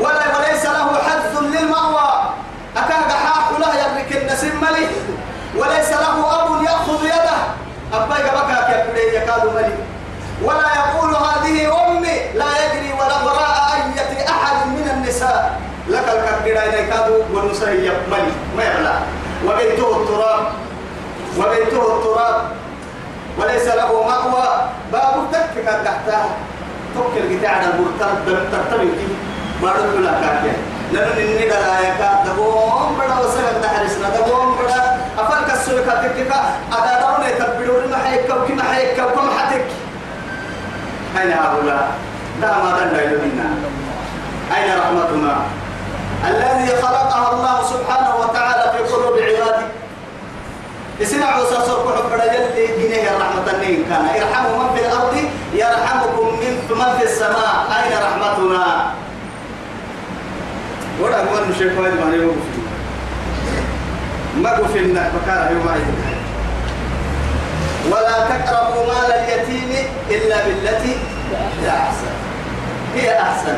ولا 0.00 0.36
وليس 0.38 0.64
له 0.64 0.98
حظ 0.98 1.42
للمأوى. 1.42 2.22
أكاد 2.76 3.10
حاح 3.12 3.50
له 3.58 3.68
يملك 3.74 4.22
النسمني 4.22 4.86
وليس 5.56 5.90
له 5.90 6.42
أب 6.42 6.62
يأخذ 6.64 7.04
يده. 7.04 7.38
أبايك 7.92 8.24
بكاك 8.24 8.68
يا 8.96 9.22
يكاد 9.22 9.44
ملي 9.54 9.74
ولا 10.42 10.68
يقول 10.76 11.10
هذه 11.14 11.56
أمي 11.86 12.16
لا 12.34 12.50
يجري 12.64 12.92
ولا 12.92 13.16
وراء 13.24 13.56
أية 13.74 14.28
أحد 14.28 14.66
من 14.66 14.90
النساء. 14.94 15.60
لك 15.88 16.04
الكبيرة 16.08 16.60
إذا 16.60 16.82
كادوا 16.90 17.22
والنساء 17.34 17.68
يقملي 17.68 18.32
ما 18.56 18.64
يبلع 18.64 18.98
وبيته 19.46 20.02
التراب. 20.02 20.46
وبيته 21.38 21.96
التراب. 21.96 22.42
وليس 23.38 23.66
له 23.66 24.02
مأوى. 24.08 24.48
باب 24.92 25.14
تكفك 25.32 25.64
تحتها. 25.84 26.28
تكل 26.94 27.38
قطع 27.38 27.48
على 27.48 27.66
المرتب 27.66 28.26
ترتبط 28.52 28.98
ما 29.62 29.72
رد 29.72 30.04
كافية. 30.22 30.56
لأن 30.92 31.12
إني 31.12 31.48
لا 31.48 31.80
يكاد. 31.80 32.24
دبوم 32.26 32.98
بڑا 32.98 33.16
وسلم 33.20 33.62
نحرسنا 33.64 34.08
دبوم 34.08 34.51
بڑا 35.72 35.82
أفرك 35.82 35.88
السويك 35.88 36.28
تكك 36.28 36.32
أدادون 36.72 37.26
يتبدون 37.28 37.90
ما 37.90 37.96
حيك 37.96 38.30
وكما 38.30 38.62
حيك 38.62 38.98
وكما 38.98 39.30
حتك 39.38 39.64
أين 41.18 41.32
هؤلاء؟ 41.32 41.92
لا 42.40 42.48
ما 42.58 42.78
دنا 42.78 43.06
منا 43.22 43.48
أين 44.56 44.78
رحمتنا؟ 44.78 45.36
الذي 46.28 46.82
خلقها 46.82 47.32
الله 47.32 47.62
سبحانه 47.64 48.16
وتعالى 48.16 48.72
في 48.72 48.92
قلوب 48.94 49.18
عباده 49.18 49.66
اسمع 51.02 51.38
وساسر 51.38 51.76
كحب 51.84 52.12
رجل 52.12 52.44
جنيه 52.56 53.10
رحمة 53.18 53.52
النين 53.54 53.84
كان 53.88 54.04
ارحموا 54.22 54.58
من 54.58 54.74
في 54.76 54.86
الأرض 54.86 55.14
يرحمكم 55.54 56.26
من 56.26 56.76
من 56.78 56.98
في 56.98 57.04
السماء 57.04 57.66
أين 57.78 57.92
رحمتنا؟ 57.98 58.92
ولا 61.00 61.16
أقول 61.16 61.50
الشيخ 61.50 61.78
وايد 61.78 61.94
ما 61.94 62.16
يوقف 62.16 62.51
ما 64.42 64.50
قفلنا 64.50 65.10
بكاره 65.14 65.50
يوم 65.50 65.66
ولا 67.90 68.26
تقربوا 68.28 68.86
مال 68.86 69.12
اليتيم 69.12 69.86
إلا 70.10 70.36
بالتي 70.46 70.96
هي 71.62 71.68
أحسن. 71.70 72.12
هي 72.94 73.20
أحسن. 73.20 73.56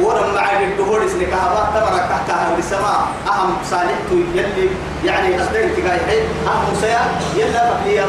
ورم 0.00 0.34
معي 0.34 0.64
الدهور 0.64 1.06
اسمك 1.06 1.28
هذا 1.32 1.68
تبرك 1.74 2.04
تحتها 2.10 2.56
السماء 2.58 3.00
أهم 3.28 3.56
صالحت 3.70 4.10
يلي 4.34 4.68
يعني 5.04 5.42
أصدقائي 5.42 5.68
تقاي 5.68 6.22
أهم 6.46 6.74
سيا 6.80 7.00
يلا 7.36 7.70
بقي 7.70 7.94
يا 7.94 8.04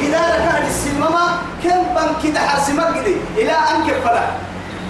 إذا 0.00 0.18
ركع 0.18 0.58
السماء 0.68 1.28
كم 1.64 1.82
بنك 1.96 2.34
دحر 2.34 2.58
سمجدي 2.58 3.16
إلى 3.36 3.52
أن 3.52 3.86
كفلا 3.88 4.22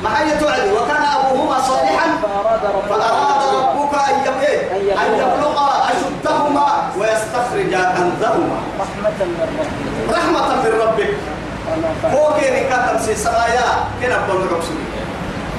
ما 0.02 0.18
هي 0.20 0.38
توعد 0.38 0.72
وكان 0.72 1.02
أبوهما 1.16 1.60
صالحا 1.60 2.06
فأراد 2.22 2.64
ربك 2.64 2.88
فأراد 2.88 3.54
ربك 3.54 3.94
أن 3.94 4.20
يبلغ 4.20 5.02
أن 5.02 5.14
يبلغ 5.14 5.70
أشدهما 5.90 6.66
ويستخرج 6.98 7.70
كنزهما 7.70 8.49
رحمة 8.80 9.18
من 9.20 9.36
ربك. 9.42 10.16
رحمة 10.16 10.54
من 10.62 10.72
ربك. 10.80 11.12
هو 12.14 12.34
كيري 12.34 12.60
كاتم 12.60 12.98
سي 12.98 13.14
سرايا 13.14 13.68
كنا 14.02 14.26
بقول 14.26 14.42
لك 14.42 14.52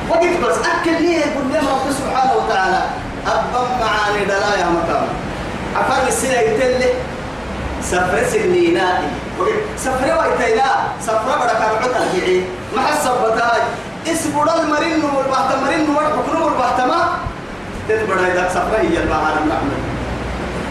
وقت 0.09 0.33
بس 0.43 0.57
أكل 0.65 0.91
ليه 1.01 1.17
يقول 1.17 1.45
لهم 1.53 1.67
رب 1.67 1.91
سبحانه 1.99 2.33
وتعالى. 2.33 2.81
أبا 3.27 3.61
معاني 3.81 4.25
دلايا 4.25 4.65
مكان 4.65 5.07
أفر 5.75 6.07
السنة 6.07 6.33
يتلي. 6.33 6.93
سفر 7.81 8.23
سنينائي 8.31 9.09
سفر 9.77 10.05
ويتينا 10.05 10.69
سفر 11.01 11.37
بدا 11.41 11.53
كرعوتا 11.53 12.03
الجعي 12.03 12.43
ما 12.75 12.81
حسب 12.81 13.11
بتاي 13.25 13.61
اسم 14.13 14.29
المرين 14.37 15.03
والبحت 15.03 15.55
مرين 15.65 15.89
والحكم 15.89 16.41
والبحت 16.41 16.79
ما؟ 16.81 17.17
تتبدا 17.89 18.27
إذا 18.31 18.49
سفر 18.49 18.77
هي 18.81 18.97
البحر 19.03 19.33
الأحمر 19.45 19.77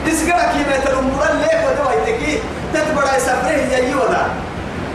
اسقرا 0.09 0.53
كي 0.53 0.65
بيتلمبرا 0.69 1.29
ليه 1.41 1.59
ودوا 1.67 1.93
يتكي 1.93 2.39
تتبدا 2.75 3.19
سفر 3.19 3.49
هي 3.49 3.91
يودا 3.91 4.23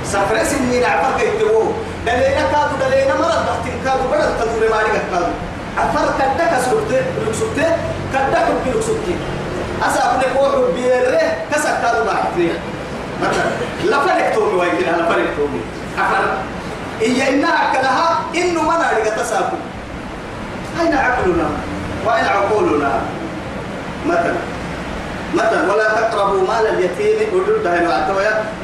سفر 0.05 0.43
سنين 0.43 0.83
عفر 0.83 1.19
كيتو 1.19 1.71
دلينا 2.05 2.43
كادو 2.51 2.75
دلينا 2.81 3.13
مرض 3.13 3.41
بحتين 3.47 3.77
كادو 3.85 4.03
بدل 4.11 4.29
تدور 4.39 4.69
مالي 4.71 4.99
كادو 5.11 5.25
عفر 5.77 6.05
كدك 6.19 6.51
سورت 6.69 7.03
ركسوت 7.27 7.57
كدك 8.13 8.47
بركسوت 8.65 9.05
أسا 9.83 9.99
أقول 10.05 10.23
هو 10.37 10.71
بيره 10.71 11.21
كسر 11.51 11.75
كادو 11.81 12.03
بحتين 12.05 12.53
مثلا 13.21 13.49
لا 13.89 13.99
فرق 13.99 14.33
تومي 14.35 14.53
ويجي 14.59 14.83
لا 14.83 15.05
فرق 15.09 15.25
تومي 15.37 15.61
عفر 15.97 16.23
إيا 17.01 17.29
إنها 17.29 17.73
كلها 17.73 18.19
إنه 18.35 18.61
ما 18.61 18.77
ناري 18.77 19.11
تساكو 19.11 19.57
أين 20.81 20.93
عقلنا 20.93 21.49
وأين 22.05 22.25
عقولنا 22.25 23.01
مثلا 24.05 24.35
مثلا 25.35 25.73
ولا 25.73 25.87
تقربوا 26.01 26.47
مال 26.47 26.65
اليتيم. 26.67 27.27
وجود 27.33 27.67
هنا 27.67 28.07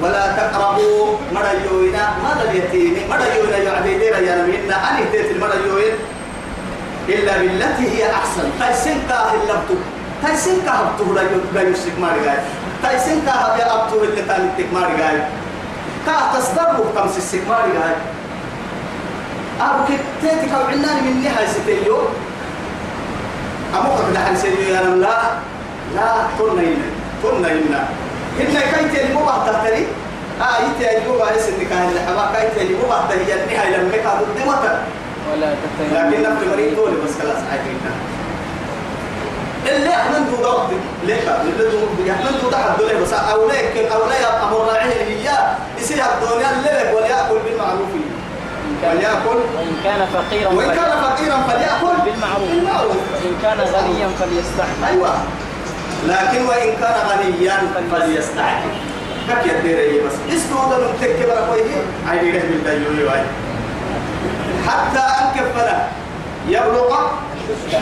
ولا 0.02 0.24
تقربوا 0.38 1.18
مريوينا 1.36 2.04
مال 2.24 2.40
اليتيم. 2.50 2.94
مريوينا 3.10 3.58
يعدي 3.58 3.98
دير 3.98 4.16
يا 4.28 4.36
نبينا 4.42 4.76
أنا 4.90 5.12
تيت 5.12 5.32
المريوين؟ 5.32 5.94
إلا 7.10 7.38
بالتي 7.38 7.86
هي 7.94 8.12
أحسن. 8.12 8.48
تيسين 8.60 9.00
كاه 9.10 9.34
إلا 9.34 9.54
بتو 9.54 9.76
تيسين 10.26 10.62
كاه 10.66 10.82
بتو 10.96 11.14
لا 11.14 11.22
لا 11.54 11.62
يسك 11.62 12.00
ماري 12.00 12.22
جاي 12.26 12.40
تيسين 12.84 13.22
كاه 13.26 13.56
بيا 13.56 13.66
أبتو 13.76 14.04
اللي 14.04 14.22
تاني 14.22 14.50
تك 14.58 14.70
ماري 14.74 14.98
جاي 14.98 15.18
كاه 16.06 16.34
تصدروا 16.34 16.92
كم 16.96 17.08
سك 17.10 17.44
ماري 17.50 17.72
جاي 17.74 17.96
أبو 19.62 19.84
كتيتي 19.86 20.46
كاو 20.50 20.64
عناني 20.72 21.02
من 21.02 21.24
نهاية 21.24 21.48
ستيو 21.48 21.98
أمو 23.76 23.92
قد 23.92 24.18
حن 24.18 24.36
سيدي 24.36 24.70
يا 24.70 24.82
لا 24.82 25.18
لا 25.96 26.12
كنا 26.40 26.62
هنا 26.62 26.88
كنا 27.24 27.48
هنا. 27.48 27.82
هنا 28.40 28.60
كايت 28.72 29.00
اللي 29.04 29.14
مو 29.14 29.26
بعد 29.26 29.46
تري 29.66 29.86
آه 30.42 30.58
يتي 30.66 30.98
اللي 30.98 31.08
مو 31.10 31.18
بعد 31.18 31.38
سن 31.38 31.66
كان 31.70 31.90
اللي 31.90 32.00
حما 32.00 32.32
كايت 32.34 32.58
اللي 32.58 32.74
مو 32.78 32.90
بعد 32.90 33.12
هي 33.12 33.44
النهاية 33.44 33.78
لما 33.78 33.92
كان 33.98 34.20
ضد 34.22 34.48
متى 34.48 34.78
ولا 35.32 35.54
تتيمم 35.62 36.10
لكن 36.10 36.22
نفس 36.24 36.48
مريض 36.54 36.76
دول 36.76 36.92
بس 36.92 37.12
خلاص 37.22 37.38
عادي 37.52 37.72
اللي 39.76 39.90
احمد 39.96 40.30
دو 40.32 40.44
ضغط 40.44 40.70
ليه 41.06 41.16
اللي 41.42 41.70
دو 41.72 42.12
احمد 42.12 42.42
دو 42.44 42.50
تحت 42.50 42.80
دول 42.80 43.02
بس. 43.04 43.14
أو 43.14 43.48
ليك 43.48 43.92
أو 43.92 44.00
لا 44.10 44.44
أمر 44.44 44.58
راعيه 44.68 45.04
هي. 45.04 45.30
يصير 45.80 45.98
الدنيا 45.98 46.50
اللي 46.52 46.94
وليأكل 46.96 47.38
بالمعروف. 47.46 47.90
وليأكل. 48.84 49.38
وإن 49.58 49.76
كان 49.84 50.08
فقيرا 50.14 50.50
وإن 50.50 50.68
كان 50.68 50.92
فقيرا 51.04 51.38
فليأكل 51.48 51.96
بالمعروف. 52.06 52.50
بالمعروف. 52.50 52.98
وإن 53.14 53.36
كان 53.42 53.58
غنيا 53.60 54.08
فليستحمل 54.20 54.88
أيوة. 54.92 55.10
لكن 56.08 56.46
وإن 56.46 56.70
كان 56.82 56.96
غنيا 57.10 57.58
فليستعجل. 57.92 58.74
كك 59.30 59.46
يدير 59.46 60.02
بس. 60.08 60.36
اسمه 60.36 60.70
ده 60.70 60.78
من 60.78 60.98
تكبر 61.02 61.44
أخويه 61.44 61.76
عيني 62.10 62.32
له 62.32 62.40
بالدجول 62.40 63.06
واي 63.08 63.24
حتى 64.68 65.00
أنكفنا 65.00 65.88
يبلغ 66.48 67.08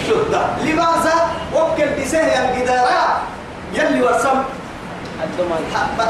شدة. 0.08 0.42
لماذا؟ 0.64 1.14
وكل 1.56 2.02
بسهل 2.02 2.30
الجدارات 2.30 3.18
يلي 3.74 4.10
الدمى 5.24 5.56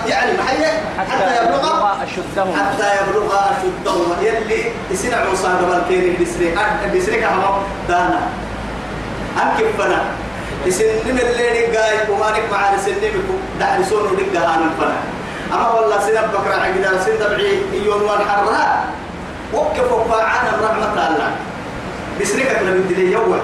يعني 0.08 0.32
محيي 0.38 0.68
حتى 1.00 1.44
يبلغ. 1.44 1.94
أشدهم. 2.04 2.54
حتى 2.56 2.88
يبلغ 3.02 3.36
أشدهما 3.36 4.16
يلي 4.22 4.64
يسنع 4.92 5.18
عصا 5.32 5.50
قبل 5.50 5.82
كيري 5.90 6.18
بسري 6.22 6.56
بسري 6.96 7.22
كهما 7.22 7.62
دانا. 7.88 8.20
أنكب 9.44 9.66
فنا 10.66 10.68
يسن 10.68 10.86
من 11.06 11.20
الليل 11.20 11.78
قاي 11.78 11.96
ومانك 12.12 12.44
مع 12.52 12.78
سن 12.78 12.92
بكو 12.92 13.36
دعي 13.60 13.84
سونو 13.84 14.16
دقا 14.16 14.40
هانا 14.40 14.70
فنا 14.80 14.98
أما 15.54 15.70
والله 15.70 16.00
سنب 16.00 16.32
بكرة 16.34 16.54
عقدا 16.54 17.04
سن 17.06 17.18
دبعي 17.20 17.62
يون 17.86 18.02
والحرها 18.02 18.86
وقف 19.54 19.92
وقاعنا 19.92 20.52
رحمة 20.64 20.94
الله 21.08 21.32
بسري 22.22 22.44
كتنا 22.44 22.72
بدلي 22.72 23.12
يوم. 23.12 23.40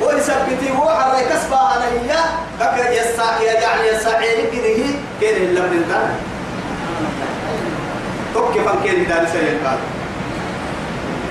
ويثبتي 0.00 0.70
هو 0.78 0.88
حرى 0.88 1.24
كسبة 1.24 1.56
أنا 1.76 1.84
هي 1.84 2.12
كك 2.60 2.76
يسا 2.92 3.40
يعني 3.42 3.88
يساعي 3.88 4.36
كده 4.52 4.94
كده 5.20 5.36
اللي 5.36 5.60
من 5.60 5.84
توكي 8.34 8.60
فان 8.64 8.76
كيري 8.82 9.04
دار 9.04 9.26
سيئن 9.32 9.58
قال. 9.66 9.78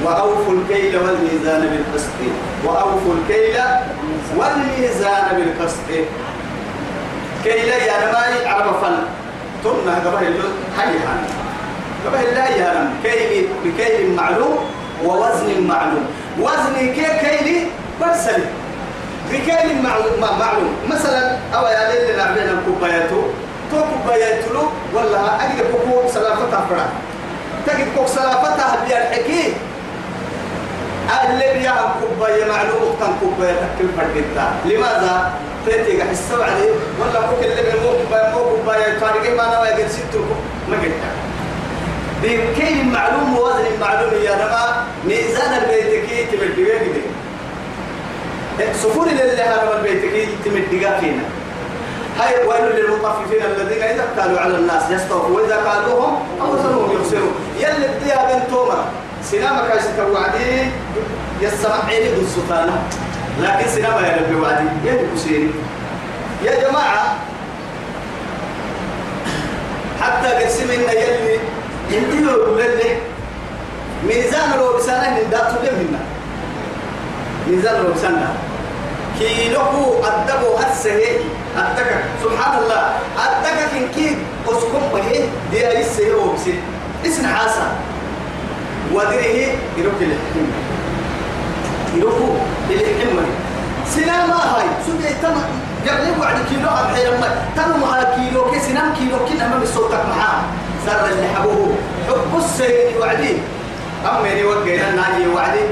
وأوفوا 0.04 0.54
الكيل 0.54 0.98
والميزان 0.98 1.62
بالقسط. 1.62 2.20
وأوفوا 2.66 3.14
الكيل 3.14 3.58
والميزان 4.38 5.26
بالقسط. 5.38 5.90
كيل 7.44 7.68
يا 7.68 7.96
نماي 8.06 8.48
عرب 8.48 8.82
فن 8.82 8.98
تمنا 9.64 9.96
قبل 10.06 10.28
اللو 10.28 10.48
حي 10.78 10.88
هان. 10.88 11.22
قبل 12.06 12.28
الله 12.28 12.48
يا 12.50 12.74
رم 12.74 12.90
كيل 13.04 13.48
بكيل 13.66 14.16
معلوم 14.16 14.58
ووزن 15.06 15.68
معلوم. 15.68 16.06
وزن 16.40 16.76
كي 16.96 17.06
كيل 17.22 17.68
برسل 18.02 18.42
بكيل 19.32 19.82
معلوم 20.40 20.74
مثلا 20.90 21.38
أو 21.56 21.66
يا 21.68 21.92
ليل 21.92 22.18
نعمل 22.18 22.58
كوباياتو 22.66 23.22
تو 23.72 23.78
كوباياتو 23.78 24.68
ولا 24.94 25.46
أجد 25.46 25.66
كوكو 25.72 26.08
سلافتها 26.14 26.66
فرا 26.70 26.86
تجد 27.68 27.88
كوك 27.96 28.08
سلافتها 28.08 28.78
بيرحكي 28.88 29.54
اللي 31.10 31.60
بيها 31.60 31.96
كوباية 32.02 32.46
معلومة 32.46 32.96
كان 33.00 33.14
كوباية 33.22 33.54
تكل 33.54 33.88
فردتا 33.98 34.46
لماذا؟ 34.66 35.32
تيجي 35.66 36.04
حس 36.04 36.32
عليه. 36.32 36.72
ولا 37.00 37.20
كوك 37.28 37.44
اللي 37.44 37.62
بيمو 37.62 37.92
كوباية 38.04 38.30
مو 38.34 38.40
كوباية 38.40 39.00
طارقين 39.00 39.36
ما 39.36 39.48
أنا 39.48 39.62
ويجد 39.62 39.88
ستة 39.90 40.20
ما 40.70 40.78
قلت. 40.78 41.04
بكيل 42.24 42.86
معلوم 42.86 43.38
ووزن 43.38 43.80
معلوم 43.82 44.14
يا 44.24 44.36
نما 44.36 44.86
ميزان 45.06 45.54
البيتكي 45.64 46.26
تمدي 46.26 46.64
ويجد 46.64 47.02
سفور 48.74 49.08
اللي 49.08 49.42
هذا 49.42 49.78
البيتكي 49.78 50.28
تمدي 50.46 50.80
فينا. 51.00 51.24
هاي 52.20 52.48
ويل 52.48 52.76
للمطففين 52.76 53.42
الذين 53.46 53.84
إذا 53.84 54.06
كانوا 54.18 54.40
على 54.40 54.56
الناس 54.56 54.84
يستوفوا. 54.92 55.36
وإذا 55.36 55.56
كانوهم 55.56 56.14
أو 56.42 56.54
وزنهم 56.54 56.92
يخسرون 56.96 57.34
يلي 57.60 57.88
بديها 57.88 58.34
بنت 58.34 58.50
تومر 58.50 58.84
سينما 59.24 59.68
كاش 59.68 59.82
توعدي 59.98 60.66
يسمع 61.42 61.86
عيني 61.88 62.16
دون 62.16 62.28
سلطانة 62.36 62.82
لكن 63.42 63.70
سينما 63.70 64.02
يا 64.08 64.18
ربي 64.22 64.36
وعدي 64.36 64.64
يلي 64.84 65.08
كسيري 65.16 65.52
يا 66.46 66.70
جماعة 66.70 67.16
حتى 70.02 70.28
قسمنا 70.28 70.92
يلي 70.92 71.40
يندلوا 71.92 72.58
للي 72.62 72.98
ميزان 74.08 74.58
لو 74.58 74.78
بسانه 74.78 75.20
نداتو 75.28 75.56
لمنا 75.64 76.00
ميزان 77.48 77.84
لو 77.84 77.94
بسانه 77.94 78.34
كيلوكو 79.20 80.04
أدبو 80.04 80.56
هسه 80.58 81.02
أدك 81.58 82.04
سبحان 82.24 82.60
الله. 82.64 82.84
أدك 83.20 83.58
كن 83.72 83.88
كي 83.96 84.18
أسكم 84.48 84.82
به 84.94 85.30
دي 85.52 85.68
أيسه 85.68 86.14
هو 86.14 86.34
بسي 86.34 86.54
اسم 87.06 87.28
حاسا 87.28 87.72
ودره 88.94 89.38
يروك 89.78 90.00
الحكمة 90.02 90.58
يروكو 91.96 92.28
الحكمة 92.70 93.24
سلامة 93.96 94.36
هاي. 94.36 94.68
سبع 94.88 95.12
تم 95.22 95.36
قبل 95.88 96.22
وعد 96.22 96.36
كيلو 96.50 96.70
أبحي 96.70 97.06
لما 97.06 97.28
تنو 97.56 97.86
على 97.86 98.06
كيلو 98.16 98.52
كي 98.52 98.60
سنام 98.60 98.94
كيلو 98.94 99.18
كنا 99.26 99.48
ما 99.48 99.60
بصوتك 99.60 100.04
معاه. 100.10 100.42
سر 100.86 101.06
اللي 101.10 101.28
حبوه. 101.36 101.74
حب 102.08 102.38
السيد 102.38 102.98
وعدي 103.00 103.38
أمري 104.06 104.44
وقينا 104.44 104.92
ناجي 104.92 105.28
وعدي 105.28 105.66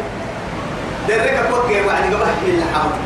درك 1.08 1.50
وقي 1.52 1.82
وعدي 1.86 2.15
قبل 2.15 2.30
اللي 2.48 2.65
حبوه. 2.74 2.98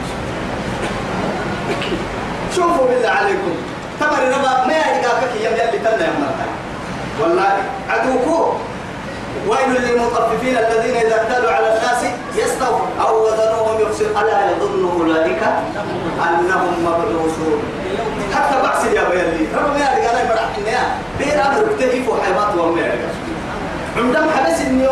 شوفوا 2.56 2.88
بالله 2.88 3.10
عليكم. 3.10 3.54
تمر 4.00 4.24
ربا 4.34 4.68
ما 4.68 4.74
يلقاك 4.74 5.32
يم 5.44 5.54
يلي 5.54 5.80
تنا 5.84 6.06
يا 6.06 6.14
مرتا 6.20 6.48
والله 7.22 7.58
عدوكو. 7.90 8.54
ويل 9.48 9.82
للمطففين 9.82 10.58
الذين 10.58 10.96
إذا 10.96 11.16
اكتالوا 11.22 11.52
على 11.52 11.68
الناس 11.68 12.02
يستوفوا 12.36 12.88
أو 13.02 13.26
وزنوهم 13.26 13.82
يخسر. 13.82 14.06
ألا 14.22 14.52
يظن 14.52 14.84
أولئك 15.00 15.44
أنهم 16.28 16.74
مبعوثون. 16.86 17.60
حتى 18.36 18.62
بعث 18.64 18.86
يا 18.94 19.04
بيلي 19.10 19.48
ربما 19.56 19.74
ما 19.74 19.80
يلقى 19.80 20.10
أنا 20.12 20.30
برح 20.30 20.50
النيا 20.58 20.84
بين 21.20 21.40
أمر 21.40 21.66
اكتهف 21.72 22.10
وحيوات 22.10 22.56
وما 22.58 22.82
يلقى 22.82 23.10
عندما 23.98 24.32
حبس 24.32 24.62
النيو 24.62 24.92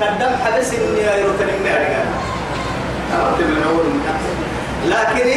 قدام 0.00 0.32
حبس 0.44 0.72
النيو 0.72 1.10
يروتني 1.20 1.58
ما 1.64 1.70
يلقى 1.70 2.02
عرفت 3.12 3.40
من 3.40 3.62
أول 3.68 3.86
لكن 4.92 5.28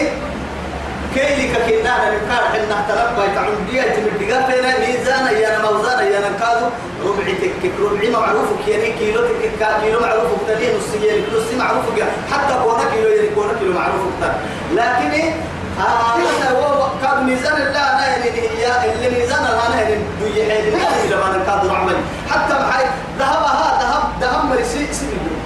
كيلي 1.14 1.48
ككنا 1.48 1.94
نكار 2.16 2.44
حنا 2.52 2.86
تربى 2.88 3.28
تعندية 3.36 3.82
تمدقا 3.82 4.42
فينا 4.52 4.80
ميزان 4.80 5.26
يا 5.42 5.60
موزان 5.62 6.12
يا 6.12 6.20
نكادو 6.20 6.66
ربع 7.06 7.24
تك 7.42 7.72
ربع 7.82 8.20
معروف 8.20 8.48
كيني 8.66 8.92
كيلو 9.00 9.22
تك 9.22 9.68
كيلو 9.84 10.00
معروف 10.00 10.28
تاني 10.48 10.78
نص 10.78 10.96
يلي 11.04 11.24
نص 11.34 11.54
معروف 11.60 11.86
حتى 12.32 12.54
كونا 12.64 12.84
كيلو 12.94 13.10
يلي 13.10 13.30
كونا 13.36 13.54
كيلو 13.60 13.74
معروف 13.74 14.02
تاني 14.22 14.36
لكن 14.76 15.34
هذا 15.80 16.58
هو 16.58 16.88
كاد 17.02 17.24
ميزان 17.24 17.62
الله 17.62 17.80
أنا 17.94 18.08
يعني 18.08 18.32
هي 18.32 18.94
اللي 18.94 19.20
ميزان 19.20 19.46
أنا 19.46 19.82
يعني 19.82 19.96
دوي 20.22 20.52
حيل 20.52 20.74
ما 20.74 21.16
لما 21.16 21.38
نكادو 21.38 21.76
عمل 21.76 21.96
حتى 22.30 22.54
معي 22.54 22.86
ذهب 23.20 23.44
ها 23.44 23.80
ذهب 23.82 24.04
ذهب 24.22 24.46
مرسي 24.46 24.94
سنين 24.94 25.42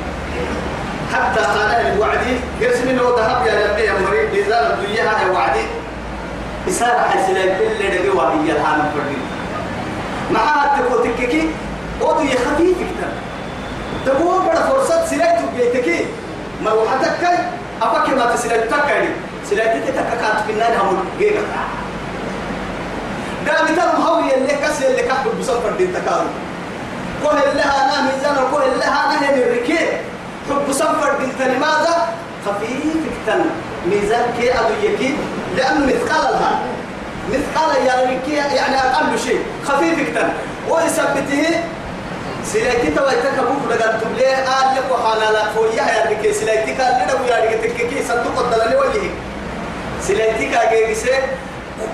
حتى 1.13 1.39
أنا 1.39 1.93
الوعدي 1.93 2.37
قسم 2.61 2.89
له 2.89 3.15
ذهب 3.17 3.47
يا 3.47 3.67
ربي 3.67 3.81
يا 3.81 3.93
مريض 3.93 4.33
ميزان 4.33 4.71
الدنيا 4.71 5.03
يا 5.03 5.31
وعدي 5.33 5.65
إسارة 6.67 6.99
حسنا 6.99 7.45
كل 7.57 7.85
اللي 7.85 8.09
وهي 8.09 8.51
الحال 8.51 8.79
فردي 8.93 9.17
معها 10.31 10.81
تكو 10.81 11.03
تككي؟ 11.03 11.49
ودو 12.01 12.21
يخفيف 12.21 12.77
كتر 12.77 13.11
تقول 14.05 14.41
بڑا 14.45 14.59
فرصة 14.69 15.05
سلاك 15.05 15.39
تبيتكي 15.53 16.05
ما 16.63 16.73
وحدك 16.73 17.23
أفكي 17.81 18.11
ما 18.15 18.35
تسلاك 18.35 18.59
تكالي 18.59 19.09
سلاك 19.49 19.83
تتككات 19.87 20.45
في 20.45 20.51
النار 20.51 20.73
هم 20.81 21.05
جيغا 21.19 21.43
دام 23.45 23.75
ترم 23.75 24.01
هوي 24.01 24.35
اللي 24.35 24.53
كسر 24.53 24.87
اللي 24.87 25.01
كحب 25.01 25.39
بصفر 25.39 25.71
دين 25.77 25.93
تكالي 25.93 26.29
كوه 27.23 27.51
اللي 27.51 27.63
أنا 27.63 28.01
ميزان 28.01 28.35
كوه 28.51 28.65
اللي 28.65 28.85
أنا 28.85 29.29
هني 29.29 29.43
الركيب 29.43 29.87
حب 30.49 30.71
صفر 30.71 31.11
بنت 31.19 31.41
لماذا؟ 31.41 32.07
خفيف 32.45 33.03
كتن 33.25 33.45
ميزان 33.89 34.25
كي 34.39 34.45
يكيد 34.83 35.15
لأنه 35.57 35.85
مثقال 35.85 36.33
لها 36.33 36.59
مثقال 37.29 37.85
يعني 37.85 38.19
كي 38.25 38.33
يعني 38.33 38.77
أقل 38.77 39.19
شيء 39.19 39.39
خفيف 39.67 40.09
كتن 40.09 40.29
ويثبته 40.69 41.61
سلايتي 42.45 42.87
تويتك 42.95 43.39
أبوك 43.39 43.71
لقد 43.71 44.01
تبلي 44.01 44.33
آل 44.33 44.75
لك 44.75 44.91
وحالا 44.91 45.31
لا 45.31 45.43
فويا 45.55 45.83
يا 45.83 46.09
ركي 46.11 46.33
سلايتي 46.33 46.73
قال 46.73 46.93
لنا 46.93 47.13
ويا 47.13 47.45
ركي 47.45 47.67
تككي 47.67 48.03
صندوق 48.07 48.39
الدلالي 48.39 48.75
وجهك 48.75 49.11
كاجي 50.51 50.95
سي 50.95 51.09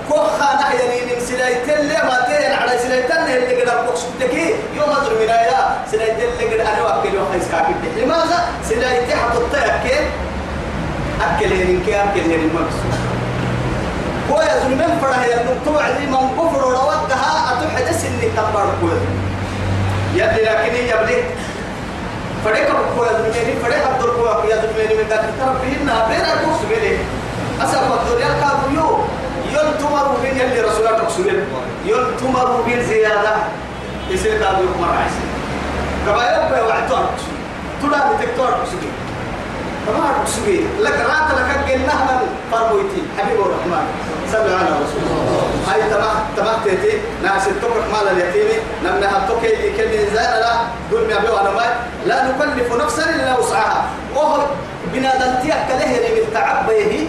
كوخا 0.08 0.54
نحيا 0.54 0.86
من 0.86 1.20
سلايتين 1.20 1.78
اللي 1.78 1.94
ما 1.94 2.26
تين 2.26 2.52
على 2.52 2.78
سلايتين 2.78 3.16
اللي 3.16 3.62
قدر 3.62 3.82
بوكس 3.86 4.00
تكي 4.20 4.54
يوم 4.76 4.90
أدر 4.90 5.14
من 5.20 5.30
آية 5.30 5.84
سلايتين 5.92 6.28
اللي 6.28 6.54
قدر 6.54 6.72
أنا 6.72 6.82
وأكل 6.82 7.14
يوم 7.14 7.26
خيس 7.32 7.48
كاكل 7.50 8.02
لماذا 8.02 8.48
سلايتين 8.68 9.16
حطت 9.16 9.54
أكل 9.54 10.04
أكل 11.26 11.52
هنين 11.52 11.82
كي 11.86 11.94
أكل 12.02 12.20
هنين 12.20 12.50
مكسو 12.54 12.88
هو 14.30 14.40
يا 14.42 14.60
زلمين 14.60 14.98
فرح 15.02 15.24
يا 15.26 15.36
نقطوع 15.44 15.88
لي 15.88 16.06
من 16.06 16.28
كفر 16.38 16.66
وروتها 16.66 17.52
أتحدث 17.52 18.06
إني 18.06 18.30
تبار 18.36 18.68
كوي. 18.80 18.98
يلي 20.14 20.42
لكن 20.42 21.24
فريق 22.44 22.70
أبو 22.70 23.04
يا 23.04 23.12
زلمين 23.12 23.58
فريق 23.62 23.86
عبد 23.86 24.02
القوة 24.02 24.46
يا 24.46 24.56
زلمين 24.56 24.98
من 24.98 25.08
ذاك 25.10 25.24
ترى 25.40 25.54
فينا 25.62 26.06
بين 26.08 26.20
أبوس 26.20 26.60
بيني. 26.68 26.96
أسأل 27.62 27.78
الدنيا 27.92 28.28
كابو 28.40 28.74
يو 28.74 28.98
ينتمر 29.52 30.16
بين 30.22 30.36
يلي 30.36 30.60
رسول 30.60 30.86
الله 30.86 31.06
رسول 31.06 31.26
ينتمر 31.84 32.62
بين 32.66 32.82
زيادة 32.82 33.34
يصير 34.10 34.38
كابو 34.38 34.62
يوم 34.62 34.80
مرعيس 34.80 35.12
كما 36.06 36.22
يبقى 36.22 36.82
تلا 37.82 37.98
بتكتور 38.12 38.48
رسول 38.62 38.80
تمام 39.86 40.22
رسول 40.22 40.64
لك 40.80 40.96
رات 41.10 41.28
لك 41.38 41.50
من 41.66 41.88
فرمويتي. 42.52 43.02
حبيب 43.18 43.40
الرحمن. 43.40 43.86
صلى 44.32 44.54
على 44.54 44.70
رسول 44.84 45.02
الله 45.02 45.42
هاي 45.68 45.82
تمام 45.90 46.16
تمام 46.36 46.56
تيتي 46.64 46.98
ناس 47.22 47.48
التوك 47.48 47.76
مال 47.92 48.08
اليتيم. 48.12 48.60
نمنا 48.84 49.18
التوك 49.18 49.44
اللي 49.44 49.70
كل 49.76 49.90
زين 49.90 50.32
لا 50.42 50.54
دول 50.90 51.00
ما 51.00 51.18
بيو 51.20 51.36
أنا 51.36 51.50
ما 51.50 51.66
لا 52.06 52.24
نكلف 52.24 52.72
نفسا 52.82 53.10
إلا 53.10 53.38
وسعها. 53.38 53.84
وهو 54.14 54.46
بنادم 54.92 55.32
تيك 55.42 55.68
له 55.80 55.92
من 56.14 56.32
تعبيه. 56.34 57.06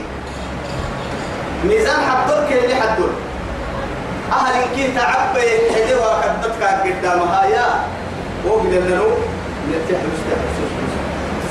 ميزان 1.65 1.99
حدور 2.09 2.37
اللي 2.51 2.75
حدور 2.75 3.09
أهل 4.31 4.75
كي 4.75 4.91
تعبيه 4.91 5.71
حدي 5.71 5.95
وقدتك 5.95 6.63
قدامها. 6.83 7.45
يا 7.45 7.67
وقد 8.45 8.73
لنو 8.73 9.07
نتيح 9.69 9.99
مستحيل 10.09 10.72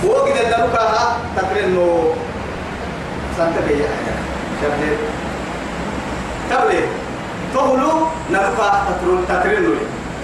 وقد 0.05 0.29
لنو 0.29 0.67
كها 0.75 1.17
تقرنو 1.37 1.89
سنتبه 3.39 3.81
شبه 4.63 4.83
تبلي 6.51 6.81
تهلو 7.55 7.93
نرفع 8.31 8.71
تترون 8.89 9.21
تترنو 9.29 9.75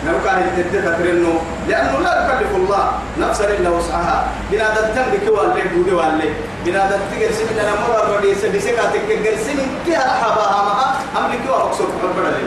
نرفع 0.07 0.33
التد 0.39 0.73
تترنو 0.85 1.33
لأنه 1.69 1.99
لا 1.99 2.13
يكلف 2.25 2.53
الله 2.57 2.93
نفسا 3.21 3.45
إلا 3.45 3.71
وسعها 3.71 4.27
بنادى 4.51 4.81
التنبك 4.81 5.25
والله 5.39 5.63
بودي 5.75 5.93
والله 5.93 6.31
بنادى 6.65 6.95
التجرس 6.95 7.39
من 7.41 7.59
أنا 7.63 7.73
مرة 7.83 8.17
ردي 8.17 8.35
سبسكا 8.35 8.83
تجرس 8.93 9.47
من 9.59 9.69
كي 9.87 9.97
أحبها 9.97 10.59
معها 10.69 10.89
أملك 11.19 11.41
وأقصد 11.51 11.89
حبنا 12.03 12.29
لي 12.29 12.45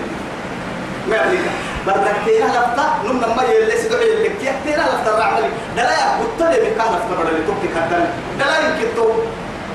ما 1.09 1.17
عليك 1.19 1.70
بردك 1.87 2.15
تينا 2.25 2.45
لفتا 2.45 2.85
نم 3.05 3.17
نما 3.17 3.43
يلي 3.43 3.77
سدعي 3.77 4.13
اللي 4.13 4.29
كي 4.29 4.51
تينا 4.65 4.81
لفتا 4.91 5.11
رعملي 5.19 5.49
دلا 5.77 5.91
يا 5.91 6.07
بطل 6.19 6.51
بكاه 6.63 6.89
لفتا 6.93 7.13
بدل 7.19 7.45
توكي 7.47 7.67
كتل 7.75 8.03
دلا 8.39 8.57
يمكن 8.59 8.95
تو 8.95 9.07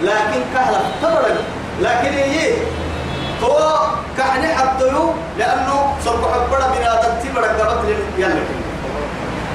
لكن 0.03 0.40
كهلا 0.55 0.79
تبرد 1.03 1.37
لكن 1.81 2.12
يجي 2.19 2.55
تو 3.40 3.53
كحني 4.19 4.49
حطيو 4.55 5.12
لأنه 5.38 5.95
صرف 6.05 6.23
حبنا 6.33 6.66
بنادم 6.75 7.12
تبرد 7.25 7.61
قبط 7.61 7.85
يلا 8.19 8.35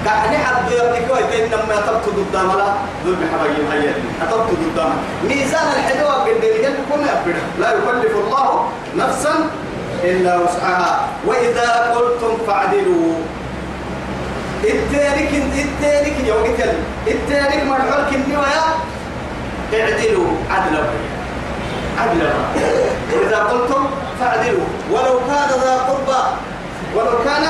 كحني 0.06 0.38
حطيو 0.38 0.78
يبني 0.86 1.06
كوي 1.08 1.24
تين 1.32 1.46
لما 1.52 1.76
تبت 1.88 2.06
قدام 2.18 2.48
لا. 2.58 2.74
ذل 3.06 3.16
بحبايب 3.16 3.72
هيا 3.72 3.94
تبت 4.32 4.50
قدام. 4.64 4.92
ميزان 5.24 5.68
الحدوة 5.78 6.24
بالدليل 6.26 6.66
يكون 6.66 7.00
يبدا 7.02 7.40
لا 7.60 7.70
يكلف 7.74 8.16
الله 8.16 8.70
نفسا 8.98 9.34
إلا 10.04 10.38
وسعها. 10.38 11.08
وإذا 11.28 11.70
قلتم 11.96 12.34
فاعدلوا. 12.48 13.14
التارك 14.64 15.32
التارك 15.34 16.16
يا 16.26 16.34
وقت 16.34 16.60
التارك 17.08 17.64
مرحول 17.66 18.02
كني 18.10 18.38
ويا 18.38 18.66
اعدلوا. 19.74 20.32
عدلا 20.50 20.84
عدلا 21.98 22.32
إذا 23.14 23.38
قلتم 23.38 23.84
فاعدلوا. 24.20 24.68
ولو 24.92 25.20
كان 25.30 25.50
ذا 25.64 25.76
قربى 25.88 26.22
ولو 26.96 27.16
كان 27.26 27.44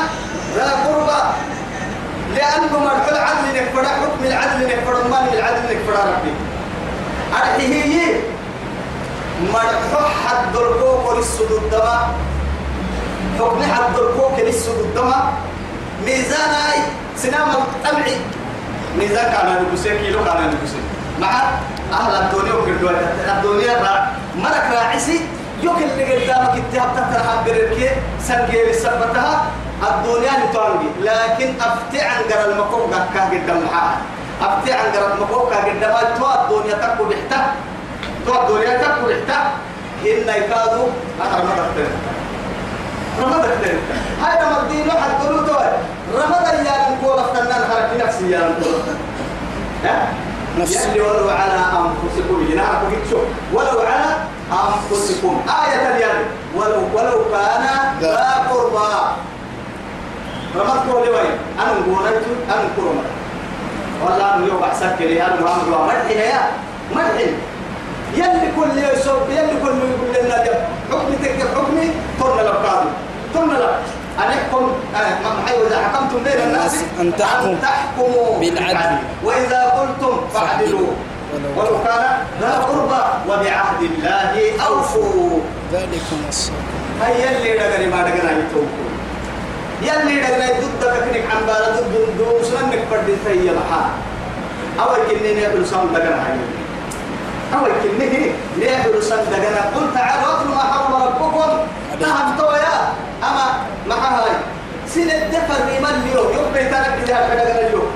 ذا 0.55 0.69
قربى. 0.87 1.21
لأنه 2.35 2.79
مرحل 2.79 3.15
عدل 3.17 3.45
نكفر 3.55 3.85
حكم 3.85 4.21
العدل 4.23 4.67
نكفر 4.67 5.07
ما 5.11 5.21
من 5.21 5.33
العدل 5.33 5.63
نكفر 5.63 5.93
ربي. 5.93 6.33
أرحيه 7.33 8.19
مرحو 9.53 10.05
حد 10.25 10.55
الكوك 10.55 11.17
للسد 11.17 11.51
الدماء 11.51 12.09
حكم 13.39 13.63
حد 13.63 13.95
الكوك 13.99 14.39
للسد 14.39 14.79
الدماء 14.79 15.33
ميزان 16.05 16.51
أي 16.71 16.79
سنام 17.17 17.49
الطمعي 17.49 18.15
ميزان 18.97 19.31
كان 19.31 19.65
نبسي 19.65 19.97
كيلو 19.97 20.25
كان 20.25 20.53
نبسي 20.53 20.81
مع 21.21 21.31
أهل 21.93 22.13
الدنيا 22.15 22.53
وكردوا. 22.53 22.89
الدنيا 23.27 23.73
را 23.83 23.93
مرك 24.35 24.67
راعسي. 24.73 25.21
يوك 25.63 25.77
اللي 25.77 26.03
قدامك 26.03 26.53
اتهاب 26.57 26.89
تترها 26.95 27.43
بريركي. 27.45 27.89
سنجير 28.27 28.69
السبتها 28.69 29.45
الدنيا 29.83 30.31
نتوانجي. 30.41 30.89
لكن 31.01 31.49
أفتع 31.61 32.03
عن 32.09 32.21
قرى 32.29 32.45
المكوك 32.51 32.93
كاه 33.13 33.29
قدام 33.29 33.59
محاها 33.65 33.97
أفتع 34.41 34.75
عن 34.79 34.91
قرى 34.95 35.13
المكوك 35.13 35.49
كاه 35.49 35.63
قدام 35.69 35.93
تو 36.17 36.25
الدنيا 36.25 36.75
تكو 36.81 37.03
بحتا 37.05 37.41
تو 38.25 38.33
الدنيا 38.41 38.77
تكو 38.81 39.01
بحتا 39.07 39.39
إن 40.01 40.27
يكادوا 40.41 40.87
أرمى 41.21 41.53
دكتور 41.59 41.89
رمى 43.19 43.33
دكتور 43.33 43.75
هاي 44.21 44.43
رمى 44.45 44.59
الدين 44.61 44.87
واحد 44.87 45.11
قلوا 45.25 45.47
تو 45.47 45.53
رمى 46.15 46.63
ديان 46.63 46.97
كول 47.03 47.19
أفتنان 47.19 47.63
حركي 47.69 48.03
نفسي 48.03 48.31
يا 48.31 48.55
ها؟ 49.85 50.07
يلي 50.57 51.01
ولو 51.01 51.29
على 51.29 51.53
أنفسكم 51.53 52.47
ينعرف 52.51 53.09
شوف 53.09 53.21
ولو 53.53 53.79
على 53.79 54.15
أنفسكم. 54.51 55.41
آية 55.47 55.95
اليد. 55.95 56.25
ولو 56.55 56.81
ولو 56.93 57.25
كان 57.31 57.65
ذا 58.01 58.47
قربى. 58.49 58.93
رمض 60.55 60.91
قولي 60.91 61.09
وين؟ 61.09 61.37
أنا 61.59 61.71
والله 64.05 64.35
أنا 64.35 64.45
يوم 64.47 64.63
أحسن 64.63 64.95
كلي 64.99 65.23
أنا 65.25 65.35
ما 66.95 67.01
يا 67.01 67.31
يلي 68.15 68.51
كل 68.57 68.77
يوسف 68.77 69.29
يلي 69.29 69.55
كل 69.63 69.75
يقول 69.91 70.25
لنا 70.25 70.35
حكمي 70.91 71.15
تكتب 71.23 71.47
حكمي 71.57 71.91
ترنا 72.19 72.41
لبقادي 72.41 72.89
ترنا 73.33 73.53
لك 73.53 73.75
أن 74.19 74.31
يحكم 74.31 74.71
وإذا 75.61 75.77
حكمتم 75.77 76.23
بين 76.23 76.41
الناس؟ 76.47 76.75
أن 76.99 77.15
تحكم 77.17 77.55
تحكموا 77.61 78.39
بالعدل. 78.39 78.97
وإذا 79.23 79.63
قلتم 79.63 80.27
فاعدلوا. 80.33 80.87
ولو 81.57 81.83
كان 81.83 82.17
ذا 82.41 82.51
قربى 82.51 83.01
وبعهد 83.27 83.81
الله 83.81 84.51
أوفوا. 84.67 85.39
ذلكم 85.73 86.19
الصلاة 86.29 86.55
هيا 87.01 87.37
اللي 87.37 87.57
دغري 87.57 87.85
ما 87.85 88.01
دغنا 88.01 88.31
يتوكل 88.31 88.91
يلي 89.81 90.21
دغنا 90.21 90.47
ضد 90.59 90.83
كنك 90.83 91.23
عن 91.31 91.45
بالا 91.47 91.69
ضد 91.79 92.17
دوس 92.17 92.47
لنك 92.51 92.79
بدي 92.91 93.15
تهيا 93.25 93.53
محا 93.53 93.89
أول 94.79 94.97
كني 95.09 95.47
نقول 95.47 95.65
سام 95.67 95.87
دغنا 95.93 96.23
أول 97.53 97.71
كني 97.83 98.31
نقول 98.57 99.03
سام 99.03 99.19
دغنا 99.31 99.61
قل 99.75 99.93
تعالوا 99.93 100.33
اتلوا 100.33 100.55
ما 100.55 100.61
حرم 100.61 100.93
ربكم. 101.03 101.51
نعم 102.01 102.37
تويا. 102.37 102.77
أما 103.23 103.45
ما 103.87 103.95
هاي. 103.95 104.31
سنة 104.87 105.17
دفر 105.33 105.63
من 105.65 105.85
اليوم 105.85 106.33
يوم 106.33 106.51
بيتارك 106.53 106.95
لها 107.07 107.27
كدغنا 107.29 107.67
اليوم 107.67 107.91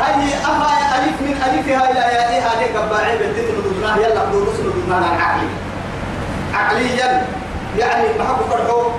هاي 0.00 0.34
أفا 0.34 0.70
ألف 0.96 1.16
من 1.20 1.36
ألفها 1.46 1.90
إلى 1.90 2.00
يائها 2.00 2.48
هذه 2.48 2.78
قباعي 2.78 3.18
بالدين 3.18 3.44
ندوزناها 3.58 3.96
يلا 3.98 4.28
ندوز 4.28 4.60
ندوزناها 4.60 5.22
عقلي 5.22 5.48
عقليا. 6.54 7.26
يعني 7.78 8.18
ما 8.18 8.24
حكوا 8.24 8.46
فرحوا 8.50 8.90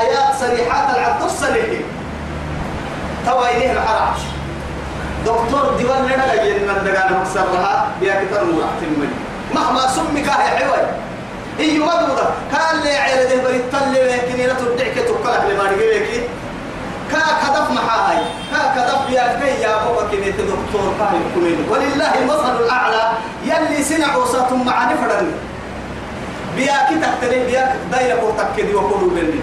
آيات 0.00 0.34
صريحات 0.40 0.96
العبد 0.96 1.22
الصريح. 1.22 1.80
توا 3.26 3.56
إليه 3.56 3.72
الحرج 3.72 4.20
دكتور 5.24 5.74
ديوان 5.78 6.04
لنا 6.06 6.34
لجينا 6.34 6.72
ندقانا 6.82 7.18
مكسرها 7.18 7.88
بيا 8.00 8.14
كتر 8.24 8.44
مرحت 8.44 8.82
المني 8.82 9.14
مهما 9.54 9.86
سمك 9.88 10.26
يا 10.26 10.32
عوي. 10.66 10.86
إيه 11.60 11.78
مدودة 11.78 12.26
كان 12.52 12.80
لي 12.84 12.90
عيلة 12.96 13.24
ده 13.24 13.42
بريد 13.48 13.62
طلي 13.72 14.02
لكن 14.04 14.36
لا 14.48 14.54
تدعك 14.54 14.94
تقلق 14.94 15.44
لما 15.50 15.64
نقول 15.64 16.24
كا 17.12 17.18
كدف 17.18 17.70
محاي 17.70 18.18
كا 18.52 18.74
كدف 18.76 19.10
يا 19.10 19.40
كي 19.40 19.62
يا 19.62 19.68
بابا 19.84 20.08
كني 20.10 20.30
دكتور 20.30 20.94
كاي 20.98 21.18
كوين 21.34 21.66
ولله 21.70 22.14
المظهر 22.18 22.60
الأعلى 22.64 23.10
يلي 23.44 23.82
سنع 23.82 24.16
وساتهم 24.16 24.66
مع 24.66 24.84
نفرن. 24.92 25.32
بياك 26.56 26.88
تكتري 27.02 27.44
بياك 27.46 27.72
دايرة 27.92 28.24
وتكدي 28.24 28.74
وقولوا 28.74 29.10
بني 29.10 29.40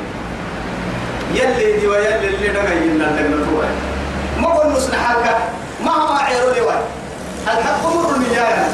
يلي 1.33 1.79
دي 1.79 1.87
ويلي 1.87 2.27
اللي 2.27 2.47
نغينا 2.47 3.03
لنا 3.03 3.45
توي 3.45 3.65
ما 4.39 4.47
قول 4.47 4.73
نصنع 4.73 4.97
حالك 5.81 5.85
ما 5.85 5.91
هو 5.91 6.17
عيرو 6.17 6.49
لي 6.49 6.61
الحق 7.47 7.85
مر 7.85 8.17
نيانا 8.17 8.67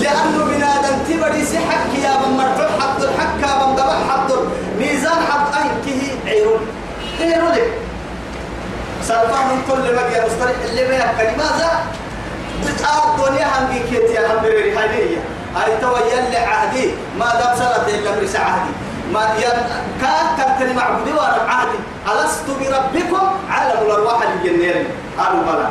لأنه 0.00 0.44
بنادم 0.44 0.98
تبدي 1.08 1.44
سي 1.44 1.58
حق 1.58 1.94
يا 2.02 2.26
من 2.26 2.36
مرفوع 2.36 2.68
حق 2.80 3.00
الحق 3.00 3.40
يا 3.42 3.66
من 3.66 3.76
قبح 3.76 3.98
حق. 4.10 4.28
ميزان 4.78 5.18
حق 5.30 5.56
أنكه 5.56 6.02
عيرون 6.26 6.60
عيرون 7.20 7.56
سلفا 9.02 9.44
من 9.44 9.62
كل 9.68 9.94
ما 9.94 10.02
يا 10.02 10.26
مستريح. 10.26 10.56
اللي 10.70 10.88
بيها 10.88 11.12
لماذا؟ 11.34 11.80
بتعاد 12.64 13.02
الدنيا 13.18 13.46
هم 13.46 13.66
بيكيت 13.66 14.10
يا 14.10 14.32
هم 14.32 14.42
بريري. 14.42 14.76
هاي 14.76 15.18
هاي 15.56 15.76
تو 15.80 15.94
عهدي. 16.36 16.90
ما 17.18 17.26
دام 17.26 17.56
سنة 17.56 17.94
إلا 17.94 18.10
مرس 18.16 18.36
عهدي. 18.36 18.70
ما 19.12 19.34
كان 20.00 20.26
كنتني 20.36 20.72
معبودي 20.74 21.12
وأنا 21.12 21.42
عهدي 21.48 21.78
ألست 22.12 22.44
بربكم 22.46 23.26
عالم 23.50 23.82
الأرواح 23.86 24.22
الجنين 24.22 24.84
قالوا 25.18 25.42
بلى 25.42 25.68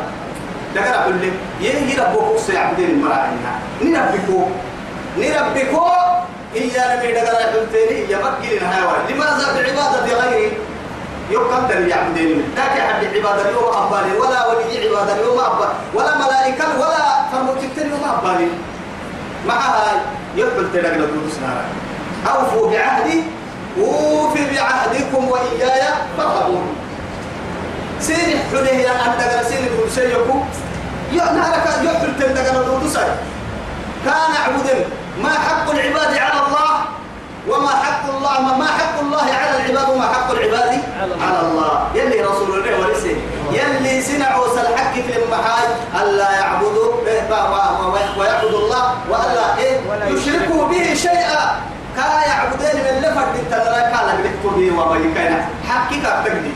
دقر 0.75 0.95
أقول 1.01 1.13
لك 1.21 1.33
يهي 1.61 1.95
ربكم 2.01 2.37
سيعبدين 2.37 2.89
المراعينا 2.89 3.51
نربكو 3.81 4.45
نربكو 5.17 5.85
إيانا 6.55 6.95
من 7.03 7.13
دقر 7.13 7.35
أقول 7.43 7.65
تاني 7.73 7.99
يا 8.11 8.17
مكين 8.17 8.63
هاي 8.63 9.13
لماذا 9.13 9.53
بعبادة 9.55 10.13
غيري 10.21 10.51
يقام 11.31 11.67
دل 11.67 11.87
يعبدين 11.87 12.43
ذاك 12.55 12.79
حد 12.81 13.05
عبادة 13.05 13.49
يوم 13.49 13.63
أبالي 13.73 14.17
ولا 14.17 14.47
ولي 14.47 14.87
عبادة 14.87 15.15
يوم 15.25 15.39
أبالي 15.39 15.73
ولا 15.93 16.17
ملائكة 16.17 16.65
ولا 16.79 17.29
فرموتين 17.31 17.89
يوم 17.89 18.03
أبالي 18.17 18.47
مع 19.47 19.55
هاي 19.55 19.99
يقبل 20.35 20.71
تلقى 20.73 20.97
لدود 20.97 21.31
سنارا 21.35 21.65
أوفوا 22.27 22.71
بعهدي 22.71 23.23
وفي 23.79 24.55
بعهدكم 24.55 25.27
وإياي 25.29 25.81
فارهبون 26.17 26.48
سيري 28.51 28.67
حليه 28.67 28.89
أن 28.91 29.17
تقرأ 29.19 29.43
سيري 29.43 29.69
فرسيكم 29.77 30.45
يعنارك 31.13 31.65
يقبل 31.83 32.19
تلقى 32.19 32.51
لدود 32.61 32.87
سنارا 32.87 33.17
كان 34.05 34.31
عبدا 34.45 34.85
ما 35.23 35.29
حق 35.29 35.69
العباد 35.71 36.17
على 36.17 36.39
الله 36.47 36.71
وما 37.49 37.69
حق 37.69 38.03
الله 38.17 38.57
ما 38.57 38.67
حق 38.67 38.99
الله 38.99 39.23
على 39.41 39.55
العباد 39.65 39.89
وما 39.89 40.07
حق 40.07 40.31
العباد 40.31 40.81
على 41.21 41.41
الله. 41.41 41.87
يلي 41.95 42.21
رسول 42.21 42.49
الله 42.59 42.79
ورسه 42.79 43.15
يلي 43.51 44.01
سنعوا 44.01 44.47
سلحك 44.55 44.93
في 44.93 45.23
المحاج 45.23 45.69
ألا 46.01 46.31
يعبدوا 46.31 46.95
ويعبدوا 48.17 48.59
الله 48.59 48.93
وألا 49.09 49.57
إيه 49.57 49.77
يشركوا 50.07 50.67
به 50.67 50.93
شيئا. 50.93 51.59
كا 51.97 52.09
يعبدين 52.27 52.75
من 52.85 52.95
لفت 53.01 53.35
التدرى 53.35 53.81
كان 53.91 54.07
لك 54.23 54.35
به 54.43 54.79
وبيكينا 54.79 55.45
حقك 55.69 56.03
تقدي 56.25 56.53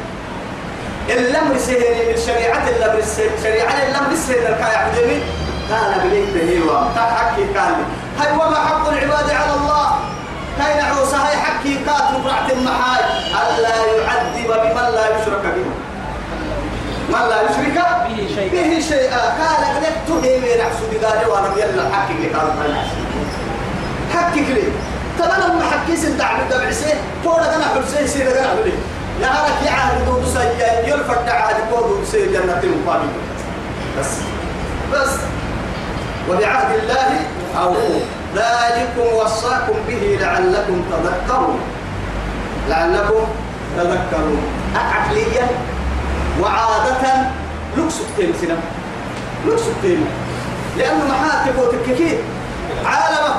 الأمر 1.09 1.57
سهل 1.57 2.07
من 2.07 2.17
شريعة 2.27 2.69
الأمر 2.69 3.01
شريعة 3.43 3.89
الأمر 3.89 4.15
سهل 4.27 4.55
كا 4.59 4.67
يعبدين 4.73 5.21
كان 5.69 5.91
بليك 6.03 6.29
به 6.35 6.65
وتحكي 6.65 7.53
كان 7.53 7.75
هاي 8.19 8.31
وما 8.33 8.55
حق 8.55 8.89
العباد 8.89 9.29
على 9.29 9.53
الله. 9.53 9.99
كاين 10.57 10.85
عوسى 10.85 11.15
هاي 11.15 11.37
حكي 11.37 11.73
كات 11.85 12.11
مقرعة 12.11 12.51
المحاج 12.51 13.03
ألا 13.31 13.75
يعذب 13.75 14.47
بمن 14.47 14.87
لا 14.95 15.05
يشرك 15.07 15.43
به. 15.55 15.65
من 17.09 17.29
لا 17.29 17.41
يشرك 17.41 17.77
به 18.07 18.35
شيئا. 18.35 18.51
به 18.51 18.79
شيئا. 18.79 19.17
قال 19.17 19.61
قلت 19.75 19.97
تهيمي 20.07 20.47
نحسو 20.61 20.85
بقال 20.91 21.29
وأنا 21.29 21.49
يلا 21.57 21.83
حكي 21.95 22.35
هذا 22.35 22.85
حكي 24.13 24.39
لي. 24.39 24.63
طب 25.19 25.25
أنا 25.25 25.47
ما 25.53 25.63
حكي 25.71 25.97
سنت 25.97 26.21
عبد 26.21 26.53
دبعسي 26.53 26.93
فورا 27.23 27.55
أنا 27.55 27.65
حرسي 27.65 28.07
سير 28.07 28.31
أنا 28.31 28.47
اعمل 28.47 28.71
نهارك 29.21 29.65
يا 29.65 29.71
عهد 29.71 30.05
دود 30.05 30.25
سي 30.25 30.89
يلفت 30.89 31.29
عهد 31.29 31.55
كود 31.71 32.03
سي 32.11 32.25
جنة 32.25 32.59
المقابل 32.63 33.07
بس. 33.99 34.07
بس. 34.93 35.09
وبعهد 36.29 36.79
الله 36.79 37.19
أوفوا. 37.57 37.99
ذلكم 38.35 39.15
وصاكم 39.15 39.73
به 39.87 40.17
لعلكم 40.21 40.81
تذكرون. 40.91 41.59
لعلكم 42.69 43.27
تذكرون. 43.77 44.43
عقليا 44.75 45.47
وعادة 46.41 47.03
لكس 47.77 47.95
التيم 48.01 48.33
سنة. 48.41 48.57
لكس 49.47 49.61
التيم 49.61 50.05
لأنه 50.77 51.03
محاتب 51.05 51.59
وتككير. 51.59 52.17
عالم 52.85 53.33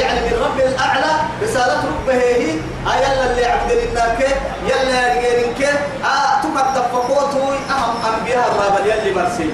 يعني 0.00 0.20
من 0.20 0.42
رب 0.44 0.60
الأعلى 0.60 1.12
رسالة 1.42 1.82
ربه 1.84 2.14
هي. 2.14 2.50
أيلا 2.92 3.30
اللي 3.30 3.44
عبد 3.44 3.70
الناك 3.70 4.26
يلا 4.68 5.14
يرجينك 5.14 5.68
آه 6.04 6.40
تقدر 6.42 6.82
فقوته 6.92 7.54
أهم 7.70 8.14
أنبياء 8.14 8.44
الرابل 8.52 8.90
يلي 8.90 9.14
مرسي 9.14 9.50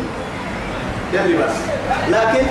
يلي 1.13 1.37
بس 1.37 1.53
لكن 2.09 2.47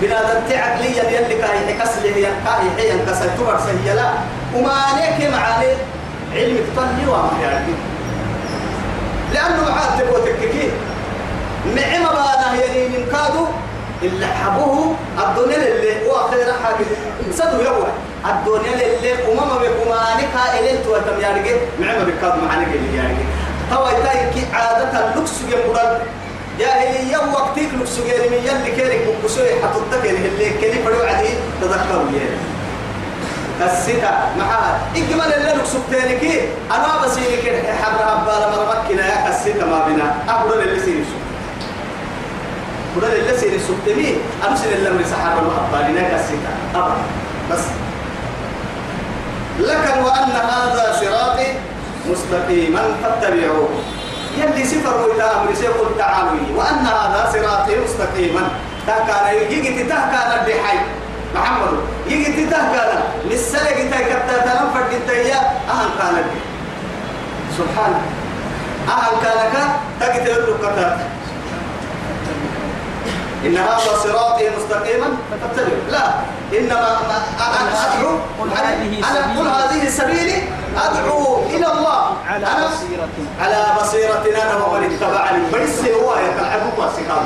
بنادم 0.00 0.40
تعقليا 0.50 1.02
يلي 1.10 1.34
كاي 1.34 1.74
حكسل 1.78 2.04
هي 2.06 2.22
كاي 2.22 2.70
حي 2.76 2.92
انكسر 2.92 3.28
تبر 3.38 3.58
سهيلا 3.66 4.10
وما 4.54 4.72
عليك 4.72 5.30
معاني 5.34 5.72
علم 6.34 6.56
تطلي 6.76 7.06
وما 7.08 7.30
يعني 7.42 7.72
لأنه 9.34 9.70
معاد 9.70 9.98
تبغى 9.98 10.32
تككي. 10.32 10.70
نعم 11.76 12.02
بانا 12.02 12.52
هي 12.52 12.88
من 12.88 13.06
كادو. 13.12 13.46
اللي 14.04 14.26
حبوه 14.26 14.94
الدنيا 15.18 15.56
اللي 15.56 16.06
هو 16.06 16.28
خير 16.30 16.52
حاجة. 16.64 16.86
سدوا 17.32 17.62
يوم 17.64 17.84
الدنيا 18.26 18.74
اللي 18.74 19.12
وما 19.28 19.56
بكما 19.56 20.00
نكا 20.18 20.60
إلين 20.60 20.84
توتم 20.84 21.20
يعني 21.20 21.50
نعم 21.80 22.04
بكاد 22.04 22.42
معاني 22.42 22.64
اللي 22.64 22.96
يعني 22.96 23.16
توا 23.70 23.90
يتايك 23.90 24.54
عادة 24.54 25.10
اللوكس 25.10 25.32
يمرد 25.42 25.98
جاهلية 26.58 27.16
وقتك 27.16 27.70
سجير 27.84 28.30
من 28.30 28.36
يلي 28.46 28.76
كيرك 28.76 29.00
بكسوي 29.22 29.48
حطتك 29.62 30.04
اللي 30.04 30.50
كلي 30.60 30.82
فريو 30.84 31.02
عدي 31.02 31.28
تذكروا 31.60 32.06
يعني 32.12 32.52
الستا 33.72 34.28
معها 34.38 34.80
إجمال 34.96 35.34
اللي 35.34 35.52
لك 35.52 35.64
سبتينك 35.64 36.48
أنا 36.70 37.06
بسيرك 37.06 37.64
حبر 37.82 38.02
هبالا 38.04 38.50
مرمكنا 38.50 39.28
الستا 39.28 39.64
ما 39.64 39.86
بنا 39.86 40.14
أقول 40.28 40.62
أقول 42.92 43.04
اللي 43.04 43.38
سيري 43.38 43.58
سبتني 43.58 44.14
أمسل 44.48 44.72
اللي 44.72 44.90
من 44.90 45.04
سحر 45.04 45.38
المحبالنا 45.38 46.16
الستا 46.16 46.52
أبا. 46.74 46.96
بس. 47.50 47.64
لكن 49.58 50.02
وأن 50.02 50.30
هذا 50.30 50.96
صراطي 51.00 51.46
مستقيما 52.10 52.82
فاتبعوه. 53.02 53.68
يلي 54.38 54.64
سفر 54.64 55.08
ويتا 55.08 55.40
أمر 55.40 55.54
سيقول 55.54 55.88
تعالوا 55.98 56.56
وأن 56.56 56.86
هذا 56.86 57.32
صراطي 57.32 57.76
مستقيما. 57.84 58.48
تهكان 58.86 59.34
يجي 59.52 59.84
تهكان 59.84 60.40
الدحي 60.40 60.78
محمد 61.34 61.74
يجي 62.06 62.46
تهكان 62.46 63.00
للسلق 63.24 63.76
تهكتا 63.90 64.36
تنفر 64.44 64.82
دنتيا 64.92 65.40
أهل 65.70 65.88
كان 65.98 66.24
سبحان. 67.58 67.94
أهل 68.88 69.12
كانك 69.22 69.54
تقتل 70.00 70.52
لك 70.52 70.96
إن 73.44 73.56
هذا 73.56 73.78
صراطي 74.04 74.50
مستقيما 74.58 75.06
فاتبعوا 75.30 75.90
لا 75.90 76.14
إنما 76.58 76.98
أنا 77.38 77.72
أدعو 77.96 78.18
أنا 78.42 79.40
قل 79.40 79.48
هذه 79.48 79.88
سبيلي 79.88 80.42
أدعو 80.76 81.42
إلى 81.46 81.66
الله. 81.72 82.16
على 82.28 82.46
بصيرة 82.46 83.08
على 83.40 83.66
بصيرة 83.82 84.24
أنا 84.42 84.64
ومن 84.64 84.98
اتبعني. 85.00 85.42
بس 85.54 85.78
هو 85.78 86.14
يتلعب 86.16 86.78
واسكام 86.78 87.24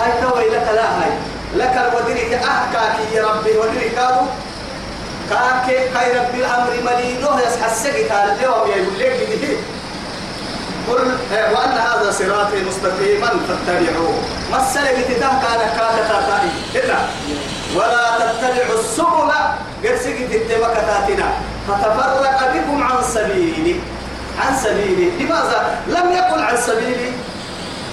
هاي 0.00 0.12
توي 0.22 0.48
لك 0.48 0.68
لا 0.74 0.84
هاي. 1.02 1.10
لك 1.54 1.76
الودرك 1.76 2.32
أحكاك 2.34 2.96
يا 3.14 3.26
ربي 3.26 3.58
ودرك 3.58 3.92
كادو 3.96 4.24
كاك 5.30 5.66
كاي 5.94 6.18
ربي 6.18 6.38
الأمر 6.38 6.70
ملينه 6.84 7.40
يسحسك 7.46 8.12
قال 8.12 8.30
اليوم 8.30 8.68
يقول 8.68 8.98
لك 8.98 9.58
قل 10.88 11.18
وأن 11.54 11.72
هذا 11.72 12.10
صراطي 12.10 12.62
مستقيما 12.68 13.30
فاتبعوه. 13.48 14.14
ما 14.50 14.58
السلك 14.62 15.06
تتاه 15.08 15.34
كان 15.42 15.60
كاد 15.78 16.08
تاتاني 16.08 16.50
إلا 16.74 16.98
ولا 17.76 18.18
تتبعوا 18.18 18.80
السبل 18.80 19.32
قرسك 19.84 20.18
تتبع 20.32 20.68
كتاتنا 20.74 21.28
فتفرق 21.68 22.52
بكم 22.54 22.82
عن 22.82 23.02
سبيلي. 23.14 23.80
عن 24.40 24.56
سبيلي. 24.64 25.10
لماذا؟ 25.24 25.78
لم 25.88 26.12
يقل 26.12 26.42
عن 26.42 26.56
سبيلي. 26.56 27.12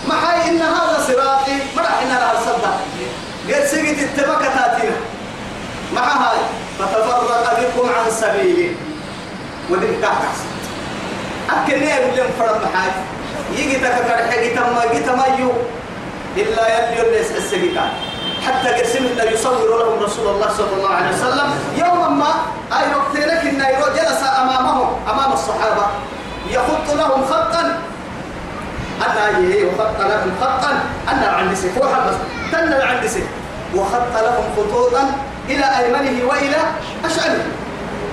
ما 0.08 0.15
حي 0.15 0.49
إن 0.49 0.62
هذا 0.62 0.97
صراطي 1.08 1.58
ما 1.75 1.82
راح 1.82 2.02
إن 2.02 2.12
هذا 2.12 2.39
الصدق 2.39 2.75
قرسك 3.49 3.86
تتبع 3.99 4.36
كتاتنا 4.36 4.95
مع 5.93 6.02
هاي؟ 6.02 6.39
فتفرق 6.80 7.60
بكم 7.60 7.89
عن 7.89 8.12
سبيلي. 8.12 8.75
ودين 9.69 10.02
تحت 10.02 10.49
أكن 11.54 11.84
يقول 11.84 12.18
لهم 12.18 12.32
فرد 12.40 12.62
محاج 12.62 12.92
يجي 13.56 13.76
تككر 13.76 14.18
حقي 14.32 14.50
تما 14.50 14.84
يجي 14.92 15.04
تمايو 15.04 15.52
إلا 16.38 16.68
يلي 16.68 17.02
اللي 17.02 17.38
السجيكا 17.38 17.90
حتى 18.48 18.70
قسم 18.70 19.06
الله 19.06 19.24
يصور 19.24 19.80
لهم 19.80 20.04
رسول 20.04 20.36
الله 20.36 20.50
صلى 20.58 20.74
الله 20.78 20.90
عليه 20.90 21.10
وسلم. 21.10 21.50
يوما 21.78 22.10
ما 22.10 22.32
أي 22.78 22.96
وقت 22.96 23.16
لك 23.16 23.42
إن 23.46 23.64
جلس 23.96 24.24
أمامهم 24.42 24.90
أمام 25.10 25.34
الصحابة. 25.34 25.86
يخط 26.50 26.96
لهم 26.96 27.26
خطا. 27.26 27.82
أنا 29.06 29.38
هي 29.38 29.66
وخط 29.66 30.00
لهم 30.00 30.32
خطا. 30.42 30.72
أنا 31.12 31.28
عندي 31.28 31.56
سيف 31.56 31.78
وحد 31.78 32.02
بس. 32.08 32.16
تنا 32.52 32.84
عندي 32.86 33.08
سيف 33.08 33.28
وخط 33.76 34.14
لهم 34.14 34.44
خطوطا 34.58 35.12
إلى 35.50 35.66
أيمنه 35.80 36.28
وإلى 36.30 36.58
أشعره 37.06 37.44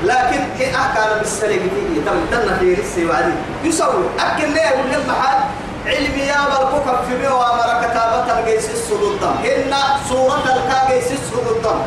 لكن 0.06 0.40
إن 0.64 0.74
أحكام 0.74 1.18
بالسلك 1.18 1.58
دي 1.58 2.00
تم 2.06 2.18
تنا 2.30 2.56
في 2.58 2.74
رسي 2.74 3.06
وعدي. 3.06 3.32
يسوي. 3.64 4.04
أكل 4.20 4.48
ليه 4.54 4.70
ولا 4.78 4.98
محل 5.08 5.38
علمي 5.86 6.22
يا 6.26 6.36
بالكوكب 6.50 6.98
في 7.08 7.14
بيو 7.18 7.36
أمر 7.42 7.68
كتابة 7.82 8.38
الجيس 8.40 8.70
السلطان 8.70 9.34
إن 9.44 9.72
سورة 10.08 10.44
الكاجيس 10.56 11.12
السلطان 11.12 11.80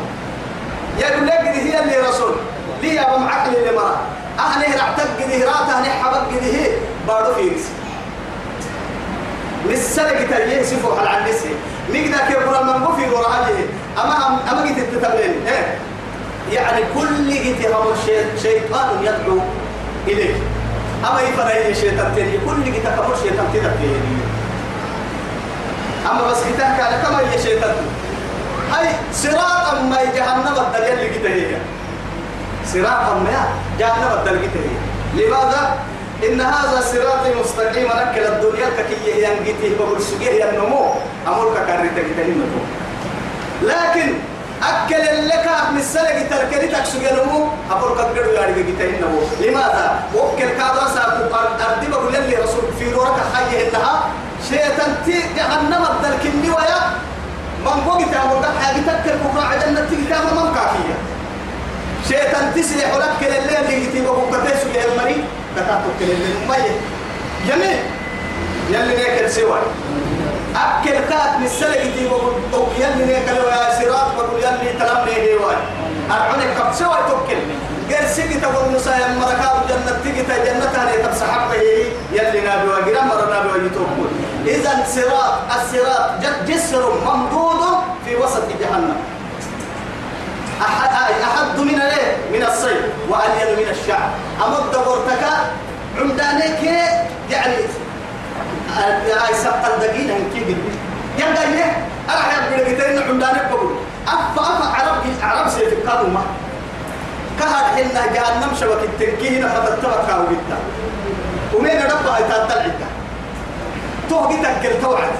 يقول 0.98 1.26
لك 1.26 1.40
دي 1.54 1.60
هي 1.72 1.82
اللي 1.82 1.96
رسول. 2.08 2.34
لي 2.82 3.00
أبو 3.00 3.16
معقل 3.18 3.56
اللي 3.56 3.72
مرة 3.76 4.00
أهني 4.38 4.66
رعتك 4.76 5.26
دي 5.28 5.44
راته 5.44 5.78
أهني 5.78 5.90
حبك 5.90 6.40
دي 6.42 6.52
هي 6.56 6.70
بارو 7.08 7.34
في 7.34 7.48
رسي 7.48 7.72
للسلك 9.68 10.28
تريه 10.30 10.62
سفو 10.62 10.92
على 10.92 11.18
النسي 11.18 11.50
نقدر 11.92 12.24
كيف 12.28 12.38
من 12.48 12.96
في 12.96 13.10
وراءه 13.10 13.48
أما 14.04 14.38
أما 14.52 14.66
جيت 14.66 14.78
التتمين 14.78 15.46
إيه؟ 15.46 15.78
يعني 16.52 16.82
كل 16.94 17.32
هم 17.66 17.94
شيطان 18.42 18.88
يدعو 19.02 19.38
إليه 20.06 20.34
أما 21.04 21.20
يفرق 21.20 21.72
شيطان 21.72 22.12
تاني 22.16 22.38
كل 22.46 22.64
كم 22.96 23.14
شيطان 23.22 23.46
تدعو 23.54 23.72
أما 26.10 26.30
بس 26.30 26.38
كتاك 26.54 26.80
على 26.80 26.96
كم 27.02 27.14
هي 27.14 27.42
شيطان. 27.42 27.74
هاي 28.72 28.88
صراط 29.12 29.74
ما 29.90 30.04
جهنم 30.16 30.56
اللي 30.74 31.08
جيت 31.08 31.26
هي. 31.26 31.56
صراط 32.66 33.16
ما 33.24 33.48
جهنم 33.78 34.24
جيت 34.40 34.56
هي. 34.56 34.76
لماذا؟ 35.14 35.78
إن 36.28 36.40
هذا 36.40 36.80
صراط 36.80 37.36
مستقيم 37.40 37.86
نكل 37.86 38.20
الدنيا 38.20 38.68
ككيه 38.78 39.28
ينجته 39.28 39.76
بقول 39.78 40.02
سجيه 40.02 40.50
النمو. 40.50 40.94
أمرك 41.26 41.66
كاريتك 41.66 42.06
تهمته 42.16 42.60
لكن 43.62 44.12
أكل 44.62 45.28
لك 45.28 45.46
من 45.72 45.78
السلق 45.78 46.28
تركنتك 46.30 46.84
سجنمو 46.84 47.48
أمرك 47.72 47.98
قدروا 47.98 48.32
يعني 48.32 48.52
بجتهنمو 48.62 49.20
لماذا؟ 49.40 50.02
وكل 50.14 50.48
كذا 50.48 50.84
ساكو 50.94 51.34
أردي 51.70 51.86
بقول 51.90 52.12
لي 52.12 52.36
رسول 52.36 52.64
في 52.78 52.90
دورك 52.90 53.16
حي 53.34 53.68
إنها. 53.68 54.08
شيطان 54.48 54.94
تي 55.04 55.22
جهنم 55.36 55.86
الدلكني 55.90 56.50
ويا. 56.50 56.80
من 57.64 57.90
قوي 57.90 58.04
تعمل 58.04 58.44
حاجة 58.62 58.80
تكل 58.80 59.16
بكرة 59.24 59.44
عدنا 59.52 59.80
تعمل 60.10 60.34
من 60.34 60.54
كافية 60.54 60.96
شيطان 62.08 62.52
تسلح 62.54 62.94
لك 62.94 63.10
كل 63.20 63.26
الليل 63.26 63.56
اللي 63.64 63.84
يتيبه 63.84 64.12
بكتيسو 64.12 64.68
يهمني 64.74 65.16
كتاتو 65.56 65.88
كل 65.98 66.04
اللي 66.04 66.34
مية 66.48 66.80
جميل. 67.48 67.78
يلي 68.70 68.96
نيكل 68.96 69.30
سوى. 69.30 69.58
أكل 70.56 70.90
كات 70.90 71.38
من 71.38 71.46
السلق 71.46 71.82
دي 71.82 72.08
بقول 72.08 72.34
يلي 72.78 73.04
نيكل 73.04 73.36
يا 73.36 73.78
سراط 73.80 74.14
بقول 74.16 74.40
يلي 74.42 74.72
تلم 74.78 75.04
ليه 75.06 75.36
واي 75.36 75.56
أرعوني 76.10 76.44
كم 76.58 76.72
سوى 76.72 76.98
توكل 77.08 77.40
غير 77.90 78.08
سيجي 78.14 78.34
تقول 78.40 78.74
نسايا 78.76 79.08
مركاب 79.08 79.56
تيجي 80.22 80.50
جنة 80.50 80.64
هذه 80.64 81.06
تبسحب 81.06 81.52
يلي 82.12 82.40
نابي 82.40 82.68
وجرام 82.68 83.08
مر 83.08 83.30
نابي 83.30 83.48
ويتوكل 83.48 84.10
إذا 84.46 84.84
صراط 84.94 85.34
الصراط 85.56 86.10
جسر 86.48 86.92
ممدود 87.06 87.60
في 88.06 88.16
وسط 88.16 88.42
جهنم. 88.60 88.96
أحد 90.62 90.90
أحد 91.22 91.58
من 91.60 91.74
الايه 91.74 92.16
من 92.32 92.42
الصيد 92.42 92.82
وألين 93.08 93.56
من 93.58 93.68
الشعر. 93.70 94.10
أمد 94.46 94.70
برتك 94.86 95.24
عمدانك 96.00 96.62
يعني 97.30 97.54
هاي 98.76 99.34
سبت 99.34 99.64
الدقيقة 99.74 100.16
كي 100.34 100.40
قلبي 100.40 100.56
يبقى 101.18 101.42
إيه 101.42 101.86
أنا 102.08 102.46
يبقى 102.56 102.60
لقيتين 102.74 103.02
عمدانك 103.08 103.48
بقول 103.52 103.70
أفا 104.08 104.42
أفا 104.42 104.64
عرب 104.74 104.96
عرب 105.22 105.48
سيف 105.50 105.72
القادمة 105.72 106.20
كهر 107.40 107.64
حنا 107.74 108.02
جهنم 108.14 108.50
شبك 108.60 108.82
التنكيه 108.84 109.38
هنا 109.38 109.48
فتتبع 109.48 110.04
كاو 110.08 110.22
جدا. 110.30 110.58
ومين 111.54 111.78
جدا 112.66 112.88
توه 114.08 114.32
جدا 114.32 114.50
كل 114.62 114.80
توعد. 114.82 115.12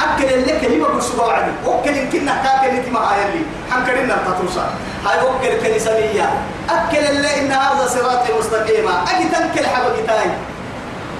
أكل 0.00 0.34
اللي 0.34 0.60
كلمة 0.60 0.88
بسوا 0.88 1.24
وعدي 1.24 1.50
وكل 1.66 1.96
يمكن 1.96 2.26
كاك 2.26 2.70
اللي 2.70 2.82
تما 2.82 3.00
هاي 3.00 3.22
اللي. 3.28 3.44
حنكرنا 3.70 4.16
تطوسا 4.26 4.70
هاي 5.06 5.18
وكل 5.26 5.68
كنيسانية 5.68 6.30
أكل 6.70 6.98
اللي 6.98 7.40
إن 7.40 7.52
هذا 7.52 7.86
صراط 7.86 8.38
مستقيم 8.38 8.88
أجي 8.88 9.24
تنكل 9.28 9.66
حبك 9.66 10.06
تاي 10.06 10.30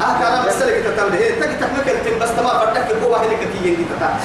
آه 0.00 0.18
كان 0.20 0.46
بس 0.46 0.62
لك 0.62 0.84
تتمد 0.84 1.14
هي 1.14 1.32
تجي 1.32 1.54
تحمل 1.54 2.18
بس 2.20 2.28
تما 2.36 2.48
فردك 2.48 2.90
القوة 2.90 3.22
هلك 3.22 3.38
كي 3.38 3.68
يجي 3.68 3.84
تتا 3.84 4.18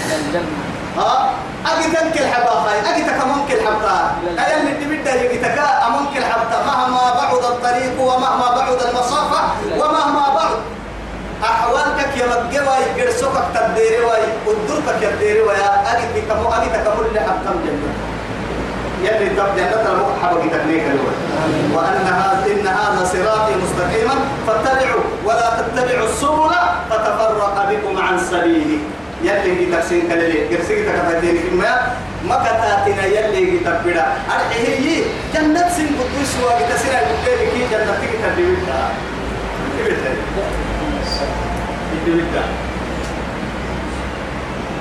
ها؟ 0.97 1.29
أجي 1.65 1.88
تنكل 1.95 2.25
حبا 2.34 2.51
هاي 2.65 2.77
أجي 2.79 3.03
تكمنكل 3.10 3.58
حبتا 3.67 4.15
أي 4.45 4.51
اللي 4.60 4.73
تبدا 4.73 5.13
يجي 5.23 5.38
تكا 5.38 5.88
أمنكل 5.88 6.23
حبتا 6.23 6.58
مهما 6.65 7.13
بعد 7.19 7.34
الطريق 7.43 8.01
ومهما 8.01 8.47
بعد 8.58 8.69
المسافة 8.82 9.41
ومهما 9.79 10.25
بعد. 10.36 10.56
أحوالك 11.43 12.17
يا 12.17 12.25
مجوا 12.25 12.75
يجرسوك 12.86 13.36
تديري 13.56 13.99
واي 14.06 14.23
ودرك 14.47 14.99
يديري 15.01 15.41
ويا 15.41 15.71
أجد 15.91 16.10
بكمو 16.15 16.49
أجد 16.49 16.71
تكمل 16.73 17.08
لحبتم 17.15 17.56
جنة 17.65 17.91
يلي 19.03 19.29
تب 19.29 19.56
جنة 19.58 19.86
المحبة 19.91 20.58
تكنيك 20.58 20.84
وأن 21.75 22.08
هذا 22.08 22.45
إن 22.51 22.67
هذا 22.67 23.01
صراطي 23.13 23.53
مستقيما 23.63 24.15
فاتبعوا 24.47 25.03
ولا 25.25 25.47
تتبعوا 25.60 26.08
السبل 26.08 26.53
فتفرق 26.89 27.56
بكم 27.69 28.01
عن 28.01 28.19
سبيله. 28.19 28.79
يلي 29.24 29.66
تكسين 29.72 30.10
كلي 30.10 30.48
كرسي 30.48 30.84
تكتاتين 30.84 31.38
كما 31.50 31.96
ما 32.28 32.36
كتاتنا 32.44 33.06
يلي 33.06 33.60
تبدا 33.60 34.06
أرحيه 34.36 34.80
هي 34.80 35.04
جنة 35.34 35.70
سين 35.76 35.88
قدوس 36.00 36.32
وقتسنا 36.44 37.00
يقول 37.02 37.40
لك 37.40 37.54
جنة 37.72 37.94
تكتاتين 38.02 38.58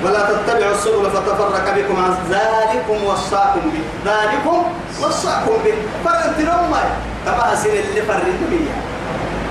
ولا 0.03 0.19
تتبعوا 0.29 0.71
السبل 0.75 1.11
فتفرق 1.11 1.75
بكم 1.77 2.03
عن 2.03 2.13
ذلكم 2.29 3.03
وصاكم 3.03 3.59
به. 3.59 4.11
ذلكم 4.11 4.63
وصاكم 5.01 5.53
به. 5.65 5.73
فرنت 6.05 6.39
نوما 6.39 6.83
تبع 7.25 7.55
سن 7.55 7.69
اللي 7.69 8.01
فرنت 8.01 8.41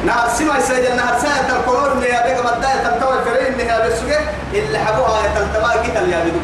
نهار 0.06 0.28
سما 0.38 0.58
يسجل 0.58 0.96
نهار 0.96 1.18
سنة 1.18 1.56
القرون 1.56 1.92
اللي 1.92 2.08
يبقى 2.08 2.56
مداية 2.58 2.74
تنتوى 2.84 3.18
الفرين 3.18 3.52
اللي 3.52 3.70
هي 3.70 3.88
بسوكي 3.88 4.18
اللي 4.54 4.78
حبوها 4.78 5.20
يتلتما 5.26 5.82
جيتا 5.84 6.00
اللي 6.00 6.16
يبدو 6.16 6.38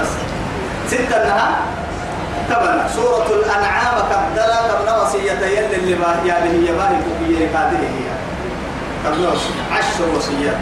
بس. 0.00 0.08
ستة 0.90 1.24
نهار 1.28 1.54
تبنا 2.48 2.88
سورة 2.94 3.26
الأنعام 3.26 3.94
كبدلا 4.10 4.56
تبنا 4.68 5.02
وصية 5.02 5.32
يلي 5.32 5.76
اللي 5.76 5.94
باهي 5.94 6.28
يعني 6.28 6.50
هي 6.50 6.72
باهي 6.72 6.96
كوبية 7.04 7.46
كادله 7.46 7.78
هي. 7.80 8.10
تبنا 9.04 9.28
عشر 9.72 10.16
وصيات. 10.16 10.56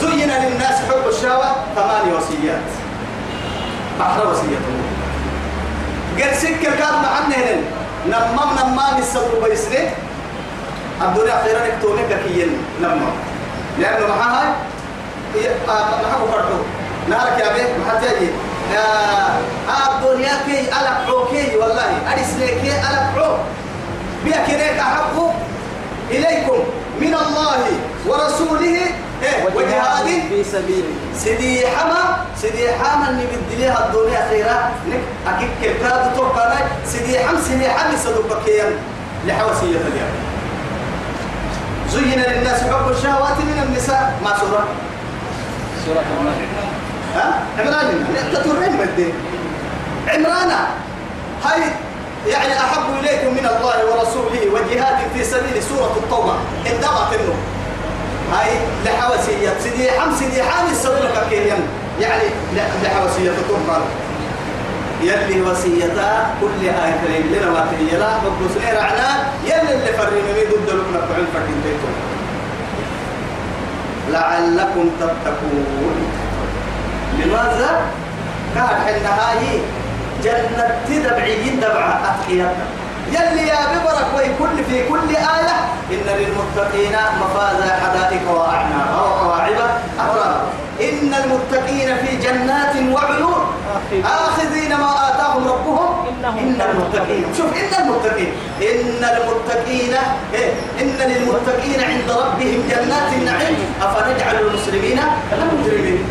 زين 0.00 0.28
للناس 0.30 0.74
حب 0.88 1.08
الشهوة 1.08 1.46
ثمانية 1.76 2.16
وصيات. 2.16 2.66
بحر 4.00 4.26
وصية. 4.28 4.58
قال 6.24 6.36
سكر 6.36 6.70
كان 6.78 6.94
معنا 6.94 7.36
نمم 8.08 8.50
نمام 8.72 8.98
السبب 8.98 9.44
بيسني 9.48 9.78
الدنيا 11.02 11.42
خيرا 11.44 11.60
نكتوني 11.66 12.02
كيين 12.24 12.58
نمم 12.82 13.10
لأنه 13.78 14.06
معها 14.06 14.54
معها 15.68 16.26
فرحو. 16.32 16.58
نارك 17.08 17.38
يا 17.38 17.52
بيه 17.52 17.68
ما 17.86 18.00
تجي 18.00 18.30
الدنيا 19.88 20.34
كي 20.46 20.60
ألف 20.60 21.08
عوكي 21.08 21.56
والله 21.56 21.90
أرسلك 22.12 22.60
ألف 22.90 23.18
عوك 23.18 23.38
بيكنيك 24.24 24.78
أحب 24.78 25.30
إليكم 26.10 26.58
من 27.00 27.14
الله 27.14 27.64
ورسوله 28.06 28.78
وجهاد 29.54 30.06
في 30.28 30.44
سبيله 30.44 30.92
سيدي 31.16 31.66
حما 31.68 32.24
سيدي 32.40 32.72
حما 32.72 33.10
اللي 33.10 33.24
بدي 33.26 33.64
لها 33.64 33.86
الدنيا 33.86 34.28
خيرا 34.28 34.70
نك 34.88 35.00
أكيد 35.26 35.50
كتاب 35.62 36.12
توقعنا 36.16 36.60
سيدي 36.86 37.18
حم 37.18 37.36
سيدي 37.48 37.68
حم 37.68 37.96
صدقكيا 38.04 38.78
لحوسية 39.26 39.80
اليوم 39.88 40.12
زين 41.90 42.20
للناس 42.20 42.60
حب 42.62 42.90
الشهوات 42.90 43.38
من 43.38 43.62
النساء. 43.68 44.18
ما 44.24 44.38
سورة. 44.40 44.64
سورة 45.86 46.04
النحل 46.20 46.46
ها؟ 47.16 47.40
عمران 47.58 48.04
تتورين 48.32 48.76
بدي 48.76 49.08
عمرانا 50.08 50.66
هاي 51.44 51.62
يعني 52.26 52.60
أحب 52.60 52.82
إليكم 53.00 53.32
من 53.34 53.46
الله 53.46 53.76
ورسوله 53.90 54.40
وجهاد 54.52 54.96
في 55.14 55.24
سبيل 55.24 55.62
سورة 55.62 55.96
التوبة. 56.04 56.34
اندمت 56.66 57.12
إنه. 57.20 57.34
هاي 58.32 58.50
لحوسية. 58.84 59.50
سيدي 59.62 59.90
حم 59.90 60.14
سيدي 60.18 60.42
حام 60.42 60.66
السبيل 60.70 61.06
كيان 61.30 61.62
يعني 62.00 62.22
لحوسية 62.84 63.30
التوبة 63.30 63.78
يلي 65.02 65.42
وصيتا 65.42 66.34
كل 66.40 66.60
آية 66.62 66.96
كريم 67.02 67.26
لنا 67.32 67.50
ما 67.50 67.66
تهي 67.70 67.98
لا 67.98 68.08
بقص 68.16 68.56
لي 68.56 68.78
رعنا؟ 68.78 69.08
يلي 69.44 69.72
اللي 69.74 69.92
فرين 69.98 70.24
ميد 70.34 70.52
الدلوك 70.52 70.86
نفعل 70.94 71.24
فكين 71.34 71.60
بيتم 71.64 71.94
لعلكم 74.10 74.90
تتقون. 75.00 75.96
لماذا؟ 77.18 77.80
كان 78.54 78.68
حين 78.86 79.06
هاي 79.06 79.60
جنة 80.24 80.78
تدبعي 80.88 81.50
دبعة 81.50 82.00
أتقيتنا 82.04 82.66
يلي 83.12 83.48
يا 83.48 83.60
ببرك 83.72 84.06
ويكل 84.16 84.64
في 84.64 84.88
كل 84.88 85.16
آية 85.16 85.56
إن 85.90 86.06
للمتقين 86.18 86.96
مفازا 87.20 87.78
حدائق 87.82 88.30
وأعناب 88.30 88.94
وكواعب 88.94 89.58
أترابا 90.00 90.40
إن 90.80 91.14
المتقين 91.24 91.96
في 91.96 92.16
جنات 92.16 92.74
وعيون. 92.94 93.42
آخذين 94.04 94.76
ما 94.76 95.08
آتاهم 95.08 95.48
ربهم. 95.48 96.06
إنهم 96.08 96.38
إن 96.38 96.60
المتقين. 96.70 97.24
شوف 97.36 97.50
إن 97.56 97.82
المتقين. 97.82 98.32
إن 98.62 99.04
المتقين 99.04 99.94
إيه؟ 100.34 100.50
إن 100.80 100.98
للمتقين 101.10 101.80
عند 101.90 102.10
ربهم 102.10 102.62
جنات 102.70 103.12
النعيم. 103.12 103.56
أفنجعل 103.82 104.36
المسلمين 104.46 105.00
كالمجرمين 105.30 106.04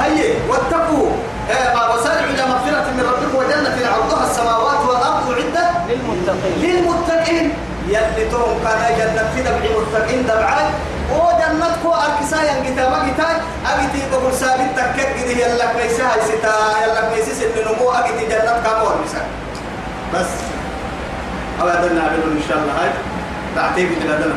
هيا 0.00 0.34
واتقوا. 0.48 1.10
وسارعوا 1.48 2.30
إلى 2.34 2.44
مغفرة 2.46 2.86
من 2.96 3.04
ربكم 3.10 3.36
وجنة 3.38 3.76
عرضها 3.92 4.30
السماوات 4.30 4.80
والأرض 4.88 5.26
عدة 5.38 5.64
للمتقين. 5.88 6.56
للمتقين. 6.62 7.52
يلي 7.88 8.30
توم 8.30 8.60
كان 8.64 8.80
جنة 8.98 9.22
في 9.34 9.40
دبع 9.42 9.64
متقين 9.80 10.22
دبعات 10.26 10.70
وجنتكو 11.12 11.90
أركسا 11.94 12.38
ينقتا 12.48 12.88
مقتا 12.88 13.28
أجتي 13.66 14.00
بقول 14.12 14.34
سابت 14.34 14.76
دي 15.26 15.42
يلا 15.42 15.72
كويسة 15.72 16.04
هاي 16.04 16.20
ستا. 16.28 16.54
يلا 16.84 17.00
كويسة 17.08 17.32
سن 17.32 17.72
نمو 17.72 17.90
أجتي 17.90 18.26
جنة 18.28 18.62
كامور 18.64 18.94
مسا 19.04 19.22
بس. 20.14 20.32
أبدا 21.60 21.92
نعمل 21.92 22.20
إن 22.36 22.42
شاء 22.48 22.58
الله. 22.58 22.72
هاي. 22.82 22.90
تعتيب 23.56 23.88
إلى 23.92 24.12
ذلك 24.12 24.36